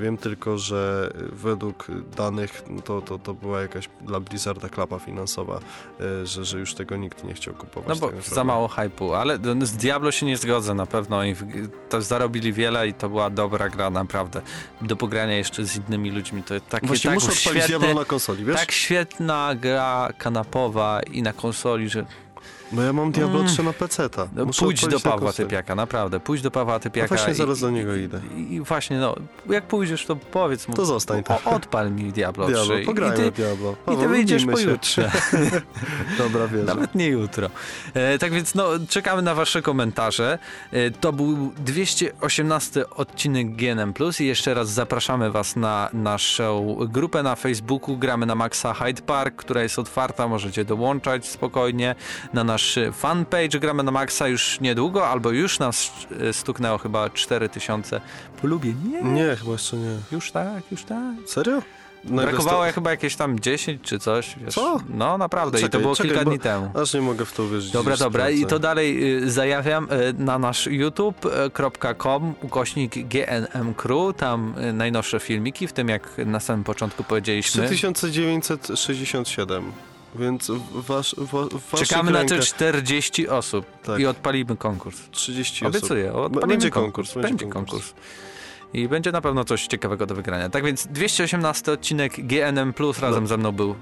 Wiem 0.00 0.16
tylko, 0.16 0.58
że 0.58 1.12
według 1.32 1.86
danych 2.16 2.62
no, 2.70 2.82
to, 2.82 3.02
to, 3.02 3.18
to 3.18 3.34
była 3.34 3.60
jakaś 3.60 3.88
dla 4.00 4.20
Blizzarda 4.20 4.68
klapa 4.68 4.98
finansowa, 4.98 5.60
że, 6.24 6.44
że 6.44 6.58
już 6.58 6.74
tego 6.74 6.96
nikt 6.96 7.24
nie 7.24 7.34
chciał 7.34 7.54
kupować. 7.54 7.88
No 7.88 7.94
bo 7.94 8.06
tak 8.06 8.16
naprawdę. 8.16 8.34
za 8.34 8.44
mało 8.44 8.68
hypu, 8.68 9.14
ale 9.14 9.38
z 9.62 9.72
Diablo 9.72 10.12
się 10.12 10.26
nie 10.26 10.36
zgodzę 10.36 10.74
na 10.74 10.86
pewno. 10.86 11.18
Oni 11.18 11.34
to 11.88 12.02
zarobili 12.02 12.52
wiele 12.52 12.88
i 12.88 12.94
to 12.94 13.08
była 13.08 13.30
dobra 13.30 13.68
gra 13.68 13.90
naprawdę. 13.90 14.42
Do 14.82 14.96
pogrania 14.96 15.36
jeszcze 15.36 15.64
z 15.64 15.76
innymi 15.76 16.10
ludźmi 16.10 16.42
to 16.42 16.54
takie 16.60 16.86
Właśnie 16.86 17.10
tak 17.10 17.20
muszę 17.20 17.36
świetne, 17.36 17.66
Diablo 17.66 17.94
na 17.94 18.04
konsoli, 18.04 18.44
wiesz? 18.44 18.56
tak 18.56 18.72
świetna 18.72 19.54
gra 19.54 19.89
kanapowa 20.18 21.00
i 21.12 21.22
na 21.22 21.32
konsoli, 21.32 21.88
że 21.88 22.04
No 22.72 22.82
ja 22.82 22.92
mam 22.92 23.12
Diablo 23.12 23.38
Mm. 23.40 23.48
3 23.52 23.62
na 23.62 23.72
PC-ta. 23.72 24.28
no, 24.36 24.46
pójdź 24.58 24.86
do 24.86 25.00
Pawła. 25.00 25.32
Typiaka, 25.32 25.74
naprawdę. 25.74 26.20
Pójdź 26.20 26.42
do 26.42 26.50
Pawła 26.50 26.78
Typiaka. 26.80 27.14
No 27.14 27.16
właśnie 27.16 27.32
i- 27.32 27.36
zaraz 27.36 27.60
do 27.60 27.70
niego 27.70 27.96
idę. 27.96 28.20
I, 28.36 28.54
I 28.54 28.60
właśnie, 28.60 28.98
no, 28.98 29.14
jak 29.50 29.64
pójdziesz, 29.66 30.06
to 30.06 30.16
powiedz 30.16 30.68
mu. 30.68 30.74
To 30.74 30.84
zostań 30.84 31.22
tak. 31.24 31.46
O, 31.46 31.50
odpal 31.50 31.92
mi 31.92 32.12
Diablo 32.12 32.44
3 32.46 32.54
Diablo, 32.54 32.78
i 32.78 32.84
pograjmy 32.86 33.16
ty, 33.16 33.30
Diablo. 33.30 33.76
i 33.92 33.96
ty 33.96 34.08
wyjdziesz 34.08 34.46
pojutrze. 34.46 35.10
Dobra, 36.18 36.48
wierzę. 36.48 36.64
Nawet 36.64 36.94
nie 36.94 37.06
jutro. 37.06 37.50
E, 37.94 38.18
tak 38.18 38.32
więc 38.32 38.54
no, 38.54 38.68
czekamy 38.88 39.22
na 39.22 39.34
wasze 39.34 39.62
komentarze. 39.62 40.38
E, 40.72 40.90
to 40.90 41.12
był 41.12 41.52
218 41.58 42.90
odcinek 42.90 43.56
GNM+. 43.56 43.94
I 44.20 44.24
jeszcze 44.26 44.54
raz 44.54 44.68
zapraszamy 44.70 45.30
was 45.30 45.56
na 45.56 45.88
naszą 45.92 46.76
grupę 46.88 47.22
na 47.22 47.36
Facebooku. 47.36 47.96
Gramy 47.96 48.26
na 48.26 48.34
Maxa 48.34 48.74
Hyde 48.74 49.02
Park, 49.02 49.36
która 49.36 49.62
jest 49.62 49.78
otwarta. 49.78 50.28
Możecie 50.28 50.64
dołączać 50.64 51.26
spokojnie. 51.26 51.94
Na 52.32 52.44
nasz 52.44 52.59
fanpage 52.92 53.58
gramy 53.60 53.82
na 53.82 53.90
Maxa 53.90 54.28
już 54.28 54.60
niedługo, 54.60 55.08
albo 55.08 55.30
już 55.30 55.58
nas 55.58 55.92
e, 56.20 56.32
stuknęło 56.32 56.78
chyba 56.78 57.10
4000 57.10 58.00
polubień. 58.42 58.76
Nie, 58.90 59.02
Nie, 59.02 59.36
chyba 59.36 59.52
jeszcze 59.52 59.76
nie. 59.76 59.96
już 60.12 60.32
tak, 60.32 60.62
już 60.70 60.84
tak. 60.84 61.14
Serio? 61.26 61.62
Nagle 62.04 62.26
Brakowało 62.32 62.64
sto- 62.64 62.72
chyba 62.74 62.90
jakieś 62.90 63.16
tam 63.16 63.40
10 63.40 63.82
czy 63.82 63.98
coś. 63.98 64.36
Wiesz. 64.44 64.54
Co? 64.54 64.80
No 64.94 65.18
naprawdę, 65.18 65.58
i 65.58 65.62
to 65.62 65.66
Czekaj, 65.68 65.80
było 65.80 65.96
czekaj, 65.96 66.10
kilka 66.10 66.24
dni 66.24 66.38
temu. 66.38 66.70
Aż 66.74 66.94
nie 66.94 67.00
mogę 67.00 67.24
w 67.24 67.32
to 67.32 67.42
uwierzyć. 67.42 67.70
Dobra, 67.72 67.96
dobra. 67.96 68.30
I 68.30 68.36
sprawdzę. 68.36 68.54
to 68.56 68.58
dalej 68.58 69.16
y, 69.24 69.30
zajawiam 69.30 69.88
y, 69.92 70.14
na 70.18 70.38
nasz 70.38 70.66
youtube.com 70.66 72.34
ukośnik 72.42 72.94
GNM 73.08 73.74
Crew. 73.74 74.16
Tam 74.16 74.54
y, 74.58 74.72
najnowsze 74.72 75.20
filmiki, 75.20 75.66
w 75.66 75.72
tym 75.72 75.88
jak 75.88 76.08
na 76.26 76.40
samym 76.40 76.64
początku 76.64 77.04
powiedzieliśmy. 77.04 77.66
3967. 77.66 79.72
Więc 80.14 80.50
wasz, 80.72 81.14
w, 81.18 81.24
w 81.58 81.70
waszych 81.70 81.88
Czekamy 81.88 82.10
na 82.10 82.18
te 82.24 82.34
rękach 82.34 82.48
40 82.48 83.28
osób 83.28 83.66
Tak. 83.82 84.00
i 84.00 84.06
odpalimy 84.06 84.56
konkurs. 84.56 84.96
30 85.10 85.64
osób. 85.66 85.76
Obiecuję, 85.76 86.12
odpalimy 86.12 86.46
będzie 86.46 86.70
konkurs. 86.70 87.14
Będzie, 87.14 87.28
będzie 87.28 87.46
konkurs. 87.46 87.92
I 88.72 88.88
będzie 88.88 89.12
na 89.12 89.20
pewno 89.20 89.44
coś 89.44 89.66
ciekawego 89.66 90.06
do 90.06 90.14
wygrania. 90.14 90.48
Tak 90.50 90.64
więc 90.64 90.86
218 90.86 91.72
odcinek 91.72 92.26
GNM 92.26 92.72
Plus 92.72 92.98
razem 92.98 93.22
No. 93.22 93.28
ze 93.28 93.36
mną 93.36 93.52
był 93.52 93.74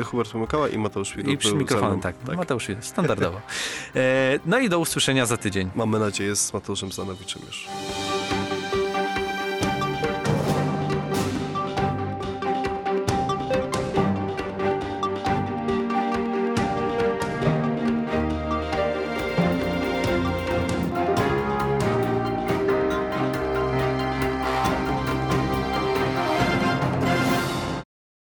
Y, 0.00 0.04
Hubert 0.04 0.30
Pomykała 0.30 0.68
i 0.68 0.78
Mateusz 0.78 1.16
Widut 1.16 1.32
i 1.32 1.38
przy 1.38 1.54
mikrofonem, 1.54 1.92
mną. 1.92 2.00
tak. 2.02 2.36
Mateusz 2.36 2.68
jest 2.68 2.84
standardowo. 2.84 3.40
E, 3.96 4.38
no 4.46 4.58
i 4.58 4.68
do 4.68 4.78
usłyszenia 4.78 5.26
za 5.26 5.36
tydzień. 5.36 5.70
Mamy 5.74 5.98
nadzieję 5.98 6.36
z 6.36 6.52
Mateuszem 6.52 6.92
Zanowiczem 6.92 7.42
już. 7.46 7.66